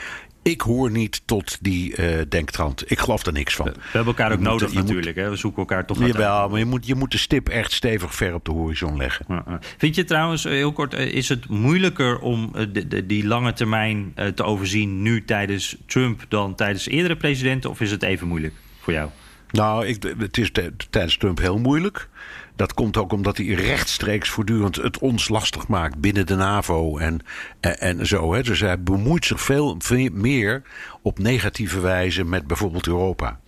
[0.41, 2.91] Ik hoor niet tot die uh, denktrand.
[2.91, 3.65] Ik geloof er niks van.
[3.65, 5.15] We, we hebben elkaar ook nodig moet, natuurlijk.
[5.15, 5.29] Moet, hè?
[5.29, 8.33] We zoeken elkaar toch Jawel, maar je moet, je moet de stip echt stevig ver
[8.33, 9.43] op de horizon leggen.
[9.77, 14.43] Vind je trouwens, heel kort, is het moeilijker om de, de, die lange termijn te
[14.43, 15.01] overzien...
[15.01, 17.69] nu tijdens Trump dan tijdens eerdere presidenten?
[17.69, 19.09] Of is het even moeilijk voor jou?
[19.51, 20.51] Nou, ik, het is
[20.89, 22.09] tijdens Trump heel moeilijk.
[22.59, 27.19] Dat komt ook omdat hij rechtstreeks voortdurend het ons lastig maakt binnen de NAVO en,
[27.59, 28.33] en, zo.
[28.33, 28.43] Hè.
[28.43, 29.77] Dus hij bemoeit zich veel,
[30.11, 30.61] meer
[31.01, 33.39] op negatieve wijze met bijvoorbeeld Europa.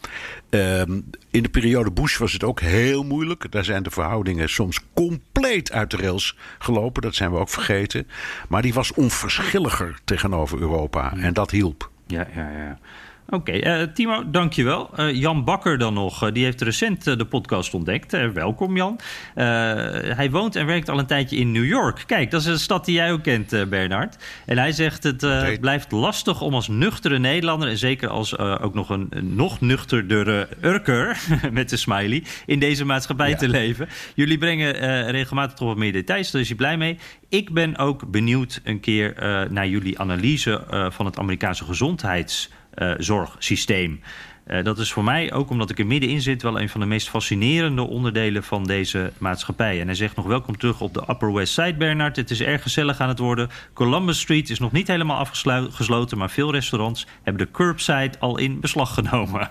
[0.50, 3.52] Um, in de periode Bush was het ook heel moeilijk.
[3.52, 7.02] Daar zijn de verhoudingen soms compleet uit de rails gelopen.
[7.02, 8.08] Dat zijn we ook vergeten.
[8.50, 11.14] Maar die was onverschilliger tegenover Europa.
[11.18, 11.90] En dat hielp.
[12.08, 12.80] Ja, ja, ja.
[13.32, 14.90] Oké, okay, uh, Timo, dankjewel.
[15.00, 18.12] Uh, Jan Bakker dan nog, uh, die heeft recent de podcast ontdekt.
[18.34, 19.00] welkom Jan.
[19.34, 22.04] hij woont en werkt al een tijdje in New York.
[22.06, 24.18] Kijk, dat is een stad die jij ook kent, Bernard.
[24.46, 27.70] En hij zegt het blijft lastig om als nuchtere Nederlander...
[27.70, 31.18] en zeker als ook nog een, nog nuchterdere Urker,
[31.52, 32.24] met de smiley...
[32.46, 33.36] in deze maatschappij ja.
[33.36, 33.88] te leven.
[34.16, 36.98] Jullie brengen regelmatig toch wat meer details, daar is hij blij mee.
[37.30, 39.16] Ik ben ook benieuwd een keer
[39.50, 42.50] naar jullie analyse van het Amerikaanse gezondheids
[42.98, 44.02] zorgsysteem.
[44.48, 46.86] Uh, dat is voor mij, ook omdat ik er middenin zit, wel een van de
[46.86, 49.80] meest fascinerende onderdelen van deze maatschappij.
[49.80, 52.16] En hij zegt nog welkom terug op de Upper West Side, Bernard.
[52.16, 53.50] Het is erg gezellig aan het worden.
[53.74, 58.60] Columbus Street is nog niet helemaal afgesloten, maar veel restaurants hebben de curbside al in
[58.60, 59.48] beslag genomen.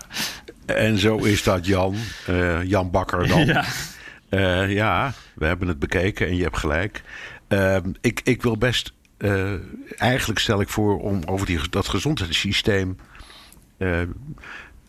[0.67, 1.95] En zo is dat, Jan.
[2.29, 3.45] Uh, Jan Bakker dan.
[3.51, 3.65] Ja.
[4.31, 7.03] Uh, ja, we hebben het bekeken en je hebt gelijk.
[8.01, 8.93] ik, ik wil best.
[9.97, 12.97] eigenlijk stel ik voor om over die, dat gezondheidssysteem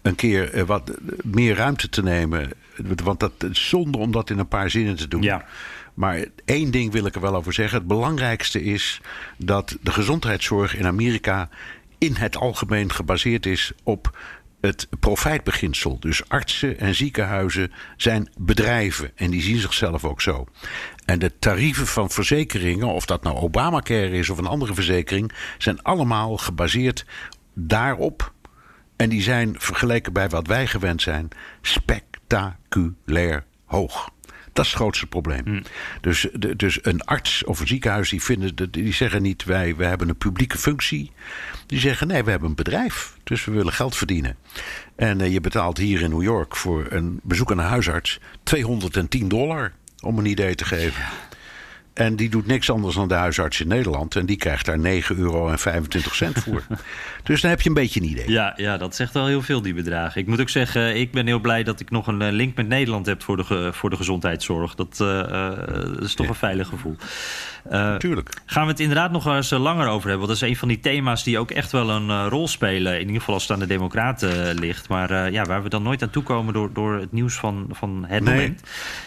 [0.01, 0.91] een keer uh, wat
[1.23, 2.49] meer ruimte te nemen.
[3.03, 5.21] Want dat is zonde om dat in een paar zinnen te doen.
[5.21, 5.45] Ja.
[5.93, 7.77] Maar één ding wil ik er wel over zeggen.
[7.77, 9.01] Het belangrijkste is
[9.37, 11.49] dat de gezondheidszorg in Amerika
[11.97, 14.17] in het algemeen gebaseerd is op
[14.61, 15.99] het profijtbeginsel.
[15.99, 20.47] Dus artsen en ziekenhuizen zijn bedrijven en die zien zichzelf ook zo.
[21.05, 25.81] En de tarieven van verzekeringen, of dat nou Obamacare is of een andere verzekering, zijn
[25.81, 27.05] allemaal gebaseerd
[27.53, 28.33] daarop
[29.01, 31.27] en die zijn vergeleken bij wat wij gewend zijn
[31.61, 34.09] spectaculair hoog.
[34.53, 35.43] Dat is het grootste probleem.
[35.43, 35.63] Hmm.
[36.01, 39.87] Dus, de, dus een arts of een ziekenhuis die, vinden, die zeggen niet wij, wij
[39.87, 41.11] hebben een publieke functie.
[41.65, 43.17] Die zeggen nee, we hebben een bedrijf.
[43.23, 44.35] Dus we willen geld verdienen.
[44.95, 49.27] En uh, je betaalt hier in New York voor een bezoek aan een huisarts 210
[49.27, 49.71] dollar.
[49.99, 51.03] Om een idee te geven.
[51.93, 54.15] En die doet niks anders dan de huisarts in Nederland.
[54.15, 54.83] En die krijgt daar 9,25
[55.17, 55.55] euro
[56.33, 56.63] voor.
[57.23, 58.29] dus dan heb je een beetje een idee.
[58.31, 60.21] Ja, ja, dat zegt wel heel veel, die bedragen.
[60.21, 62.67] Ik moet ook zeggen, ik ben heel blij dat ik nog een eh, link met
[62.67, 64.75] Nederland heb voor de, voor de gezondheidszorg.
[64.75, 65.51] Dat, uh,
[65.99, 66.95] is toch een veilig gevoel.
[67.71, 68.29] Uh, Tuurlijk.
[68.45, 70.27] Gaan we het inderdaad nog eens langer over hebben.
[70.27, 72.93] Want dat is een van die thema's die ook echt wel een rol spelen.
[72.93, 74.89] In ieder geval als het aan de Democraten ligt.
[74.89, 78.23] Maar ja, waar we dan nooit aan toekomen door, door het nieuws van, van het
[78.23, 78.33] nee.
[78.35, 78.61] moment.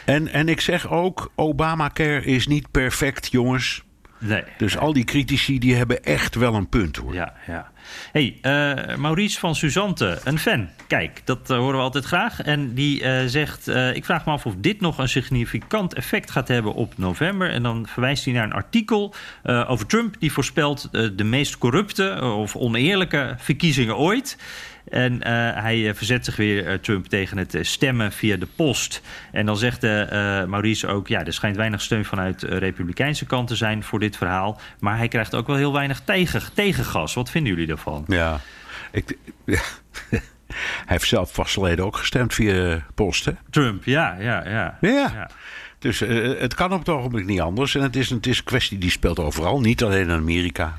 [0.04, 3.82] En, en ik zeg ook, Obamacare is niet perfect, jongens.
[4.26, 4.42] Nee.
[4.56, 7.14] Dus al die critici die hebben echt wel een punt hoor.
[7.14, 7.70] Ja, ja.
[8.12, 10.68] hey, uh, Maurice van Suzante, een fan.
[10.86, 12.42] Kijk, dat uh, horen we altijd graag.
[12.42, 16.48] En die uh, zegt: Ik vraag me af of dit nog een significant effect gaat
[16.48, 17.50] hebben op november.
[17.50, 19.14] En dan verwijst hij naar een artikel
[19.44, 24.36] over Trump, die voorspelt de meest corrupte of oneerlijke verkiezingen ooit.
[24.94, 25.22] En uh,
[25.62, 29.02] hij eh, verzet zich weer, uh, Trump, tegen het stemmen via de post.
[29.32, 29.82] En dan zegt
[30.46, 31.08] Maurice ook...
[31.08, 34.60] ja, er schijnt weinig steun vanuit de republikeinse kant te zijn voor dit verhaal.
[34.78, 37.14] Maar hij krijgt ook wel heel weinig tegen, tegengas.
[37.14, 38.04] Wat vinden jullie daarvan?
[38.08, 38.40] Ja,
[38.92, 39.16] ik...
[39.44, 39.60] Ja.
[40.10, 40.20] hij
[40.84, 43.32] heeft zelf vastleden ook gestemd via post, hè?
[43.50, 44.78] Trump, ja, ja, ja.
[44.80, 44.90] Ja.
[44.90, 45.30] ja.
[45.78, 47.74] Dus uh, het kan op het ogenblik niet anders.
[47.74, 50.78] En het is, het is een kwestie die speelt overal, niet alleen in Amerika.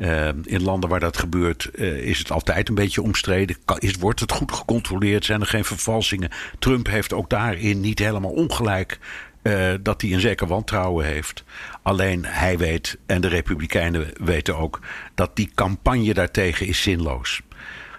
[0.00, 3.56] Uh, in landen waar dat gebeurt uh, is het altijd een beetje omstreden.
[3.78, 5.24] Is, wordt het goed gecontroleerd?
[5.24, 6.30] Zijn er geen vervalsingen?
[6.58, 8.98] Trump heeft ook daarin niet helemaal ongelijk.
[9.42, 11.44] Uh, dat hij een zeker wantrouwen heeft.
[11.82, 14.80] Alleen hij weet, en de Republikeinen weten ook,
[15.14, 17.40] dat die campagne daartegen is zinloos.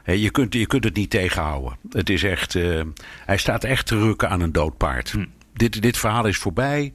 [0.03, 1.77] He, je, kunt, je kunt het niet tegenhouden.
[1.89, 2.53] Het is echt,
[3.25, 5.11] hij staat echt te rukken aan een dood paard.
[5.11, 5.25] Hm.
[5.53, 6.93] Dit, dit verhaal is voorbij.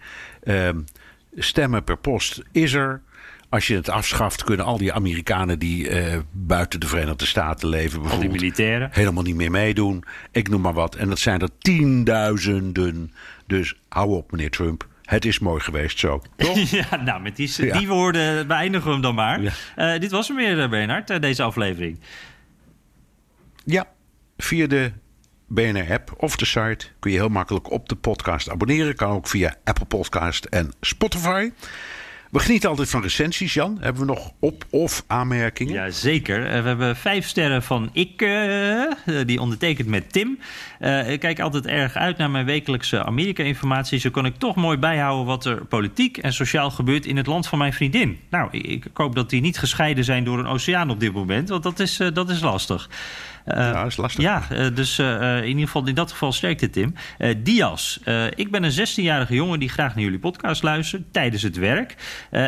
[1.37, 3.03] Stemmen per post is er.
[3.49, 8.11] Als je het afschaft, kunnen al die Amerikanen die uh, buiten de Verenigde Staten leven,
[8.11, 10.05] al die militairen, helemaal niet meer meedoen.
[10.31, 10.95] Ik noem maar wat.
[10.95, 13.13] En dat zijn er tienduizenden.
[13.47, 14.89] Dus hou op, meneer Trump.
[15.03, 16.23] Het is mooi geweest zo.
[16.37, 16.59] Toch?
[16.91, 17.79] ja, nou, met die, ja.
[17.79, 19.43] die woorden beëindigen we hem dan maar.
[19.43, 19.53] Ja.
[19.95, 22.01] Uh, dit was hem weer, eh, Bernard, deze aflevering.
[23.65, 23.87] Ja,
[24.37, 24.93] via de
[25.47, 28.95] BNR-app of de site kun je heel makkelijk op de podcast abonneren.
[28.95, 31.51] Kan ook via Apple Podcast en Spotify.
[32.31, 33.77] We genieten altijd van recensies, Jan.
[33.81, 35.73] Hebben we nog op- of aanmerkingen?
[35.75, 36.47] Ja, zeker.
[36.47, 38.93] Eh, we hebben vijf sterren van ik, uh,
[39.27, 40.39] die ondertekent met Tim.
[41.07, 43.99] Ik kijk altijd erg uit naar mijn wekelijkse Amerika-informatie.
[43.99, 47.47] Zo kan ik toch mooi bijhouden wat er politiek en sociaal gebeurt in het land
[47.47, 48.19] van mijn vriendin.
[48.31, 51.49] Nou, ik, ik hoop dat die niet gescheiden zijn door een oceaan op dit moment,
[51.49, 52.89] want dat is, dat is lastig.
[53.47, 54.23] Uh, ja, dat is lastig.
[54.23, 56.95] Ja, uh, dus uh, in ieder geval in dat geval sterkte Tim.
[57.37, 58.01] Dias,
[58.35, 61.95] ik ben een 16-jarige jongen die graag naar jullie podcast luistert tijdens het werk.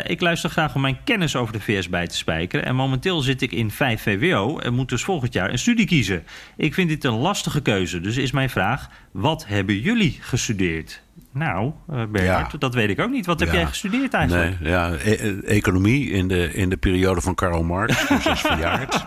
[0.07, 2.65] ik luister graag om mijn kennis over de VS bij te spijkeren.
[2.65, 6.25] En momenteel zit ik in 5 VWO en moet dus volgend jaar een studie kiezen.
[6.57, 11.03] Ik vind dit een lastige keuze, dus is mijn vraag: wat hebben jullie gestudeerd?
[11.33, 12.59] Nou, Bernard, ja.
[12.59, 13.27] dat weet ik ook niet.
[13.27, 13.55] Wat heb ja.
[13.55, 14.61] jij gestudeerd eigenlijk?
[14.61, 18.41] Nee, ja, e economie in de, in de periode van Karl Marx, dus dat is
[18.41, 19.07] verjaard.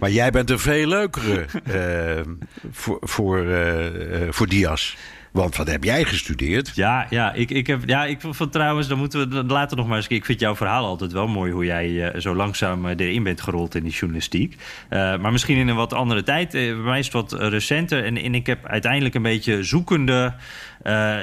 [0.00, 2.34] Maar jij bent een veel leukere uh,
[2.70, 3.86] voor, voor, uh,
[4.30, 4.94] voor Diaz.
[5.32, 6.72] Want wat heb jij gestudeerd?
[6.74, 9.96] Ja, ja, ik, ik heb, ja, ik vond trouwens, dan moeten we later nog maar
[9.96, 10.06] eens.
[10.06, 13.82] Ik vind jouw verhaal altijd wel mooi hoe jij zo langzaam erin bent gerold in
[13.82, 14.56] die journalistiek.
[14.90, 16.50] Maar misschien in een wat andere tijd.
[16.50, 18.04] Bij mij is het wat recenter.
[18.04, 20.34] En, en ik heb uiteindelijk een beetje zoekende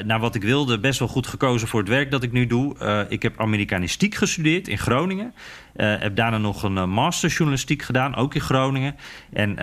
[0.06, 2.76] naar wat ik wilde, best wel goed gekozen voor het werk dat ik nu doe.
[2.82, 5.34] Uh, ik heb Amerikanistiek gestudeerd in Groningen.
[5.76, 8.96] Uh, heb daarna nog een master journalistiek gedaan, ook in Groningen.
[9.34, 9.58] En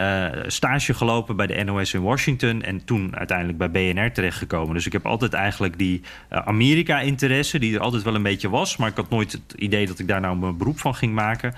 [0.47, 2.63] stage gelopen bij de NOS in Washington.
[2.63, 4.75] En toen uiteindelijk bij BNR terechtgekomen.
[4.75, 8.77] Dus ik heb altijd eigenlijk die Amerika-interesse, die er altijd wel een beetje was.
[8.77, 11.55] Maar ik had nooit het idee dat ik daar nou mijn beroep van ging maken.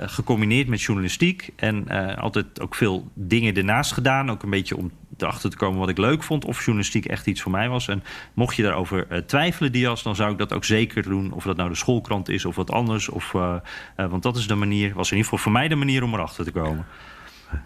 [0.00, 1.52] gecombineerd met journalistiek.
[1.56, 4.30] En altijd ook veel dingen ernaast gedaan.
[4.30, 6.44] Ook een beetje om erachter te komen wat ik leuk vond.
[6.44, 7.88] Of journalistiek echt iets voor mij was.
[7.88, 8.02] En
[8.34, 11.32] mocht je daarover uh, twijfelen, Dias, dan zou ik dat ook zeker doen.
[11.32, 13.08] Of dat nou de schoolkrant is of wat anders.
[13.08, 13.54] Of, uh,
[13.96, 16.14] uh, want dat is de manier, was in ieder geval voor mij de manier om
[16.14, 16.86] erachter te komen.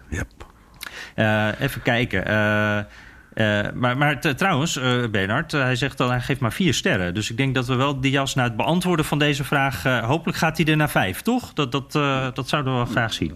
[0.09, 0.27] Yep.
[1.59, 2.25] even kijken.
[3.33, 7.13] Uh, maar, maar trouwens, uh, Bernard, uh, hij zegt dan hij geeft maar vier sterren.
[7.13, 9.83] Dus ik denk dat we wel Diaz na het beantwoorden van deze vraag...
[9.83, 11.53] hopelijk gaat hij er naar vijf, toch?
[11.53, 11.91] Dat, dat,
[12.35, 13.33] dat zouden we wel graag zien.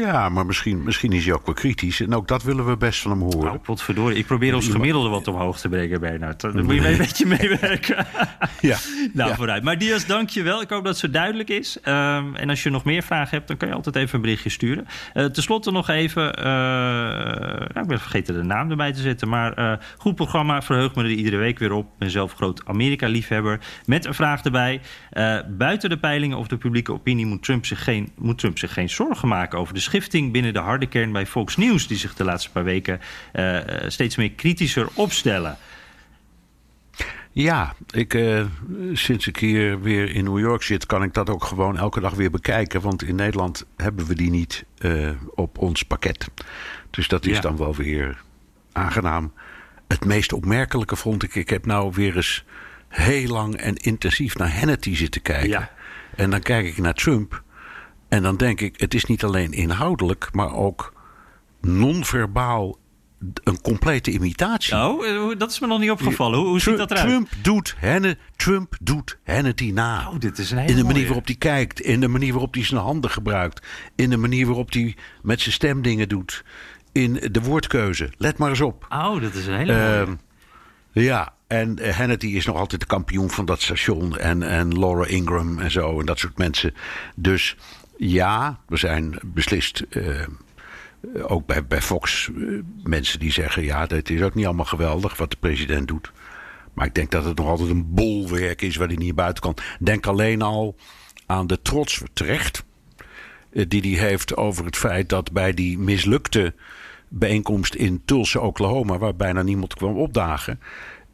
[0.00, 2.00] Ja, maar misschien, misschien is hij ook wel kritisch.
[2.00, 3.44] En ook dat willen we best van hem horen.
[3.44, 4.18] Nou, potverdorie.
[4.18, 6.40] Ik probeer ons gemiddelde wat omhoog te brengen, Bernard.
[6.40, 7.96] Dan moet je een beetje meewerken.
[8.60, 8.76] ja.
[9.12, 9.36] nou, ja.
[9.36, 9.62] vooruit.
[9.62, 10.60] Maar Diaz, dank je wel.
[10.60, 11.78] Ik hoop dat zo duidelijk is.
[11.84, 14.50] Um, en als je nog meer vragen hebt, dan kan je altijd even een berichtje
[14.50, 14.86] sturen.
[15.12, 16.32] Ten slotte nog even...
[16.42, 19.17] nou, ik ben vergeten de naam erbij te zetten.
[19.26, 21.84] Maar uh, goed programma, verheug me er iedere week weer op.
[21.84, 23.60] Ik ben zelf groot Amerika-liefhebber.
[23.86, 24.80] Met een vraag erbij.
[25.12, 28.72] Uh, buiten de peilingen of de publieke opinie moet Trump, zich geen, moet Trump zich
[28.72, 32.14] geen zorgen maken over de schifting binnen de harde kern bij Fox News, die zich
[32.14, 33.00] de laatste paar weken
[33.34, 35.56] uh, steeds meer kritischer opstellen.
[37.32, 38.44] Ja, ik, uh,
[38.92, 42.14] sinds ik hier weer in New York zit, kan ik dat ook gewoon elke dag
[42.14, 42.80] weer bekijken.
[42.80, 46.30] Want in Nederland hebben we die niet uh, op ons pakket.
[46.90, 47.40] Dus dat is ja.
[47.40, 48.22] dan wel weer
[48.78, 49.32] aangenaam.
[49.88, 52.44] Het meest opmerkelijke vond ik, ik heb nou weer eens
[52.88, 55.48] heel lang en intensief naar Hannity zitten kijken.
[55.48, 55.70] Ja.
[56.16, 57.42] En dan kijk ik naar Trump.
[58.08, 60.92] En dan denk ik, het is niet alleen inhoudelijk, maar ook
[61.60, 62.78] non-verbaal
[63.44, 64.74] een complete imitatie.
[64.74, 66.38] Oh, dat is me nog niet opgevallen.
[66.38, 67.06] Hoe, hoe ziet dat eruit?
[67.06, 70.08] Trump doet, Henne, Trump doet Hannity na.
[70.08, 72.64] Oh, dit is een in de manier waarop hij kijkt, in de manier waarop hij
[72.64, 73.66] zijn handen gebruikt,
[73.96, 76.44] in de manier waarop hij met zijn stem dingen doet
[77.02, 78.10] in de woordkeuze.
[78.16, 78.86] Let maar eens op.
[78.88, 80.06] Oh, dat is een hele.
[80.92, 84.18] Uh, ja, en Hannity is nog altijd de kampioen van dat station.
[84.18, 86.00] En, en Laura Ingram en zo.
[86.00, 86.74] En dat soort mensen.
[87.16, 87.56] Dus
[87.96, 89.84] ja, we zijn beslist.
[89.90, 90.26] Uh,
[91.22, 95.16] ook bij, bij Fox uh, mensen die zeggen: ja, het is ook niet allemaal geweldig
[95.16, 96.12] wat de president doet.
[96.74, 99.56] Maar ik denk dat het nog altijd een bolwerk is waar hij niet buiten kan.
[99.80, 100.76] Denk alleen al
[101.26, 102.64] aan de trots terecht.
[103.50, 106.54] Die hij heeft over het feit dat bij die mislukte
[107.08, 110.60] bijeenkomst in Tulsa, Oklahoma, waar bijna niemand kwam opdagen.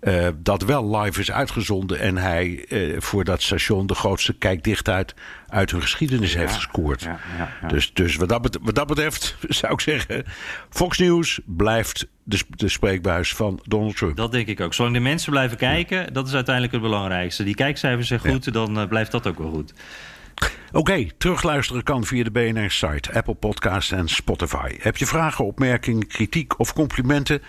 [0.00, 5.14] Uh, dat wel live is uitgezonden en hij uh, voor dat station de grootste kijkdichtheid
[5.48, 7.02] uit hun geschiedenis ja, heeft gescoord.
[7.02, 7.18] Ja,
[7.60, 10.24] ja, dus, dus wat, dat betreft, wat dat betreft zou ik zeggen:
[10.70, 14.16] Fox News blijft de, de spreekbuis van Donald Trump.
[14.16, 14.74] Dat denk ik ook.
[14.74, 17.44] Zolang de mensen blijven kijken, dat is uiteindelijk het belangrijkste.
[17.44, 19.74] Die kijkcijfers zijn goed, dan uh, blijft dat ook wel goed.
[20.72, 24.76] Oké, terugluisteren kan via de BNR-site, Apple Podcasts en Spotify.
[24.78, 27.42] Heb je vragen, opmerkingen, kritiek of complimenten?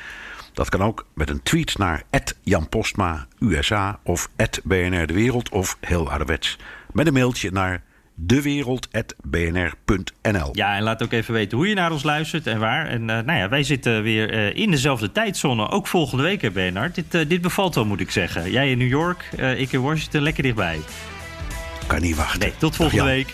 [0.54, 2.04] Dat kan ook met een tweet naar
[2.44, 4.30] Jan Postma, USA of
[4.64, 6.58] BNR De Wereld of heel ouderwets
[6.92, 7.84] met een mailtje naar
[8.16, 10.50] dewereld.bnr.nl.
[10.52, 12.88] Ja, en laat ook even weten hoe je naar ons luistert en waar.
[12.88, 16.52] En uh, nou ja, wij zitten weer uh, in dezelfde tijdzone, ook volgende week, hè,
[16.52, 16.96] Bernard.
[16.96, 18.52] Dit, uh, dit bevalt wel, moet ik zeggen.
[18.52, 20.80] Jij in New York, ik in Washington, lekker dichtbij.
[21.88, 22.40] Kan niet wachten.
[22.40, 23.34] Nee, tot volgende Ach, week.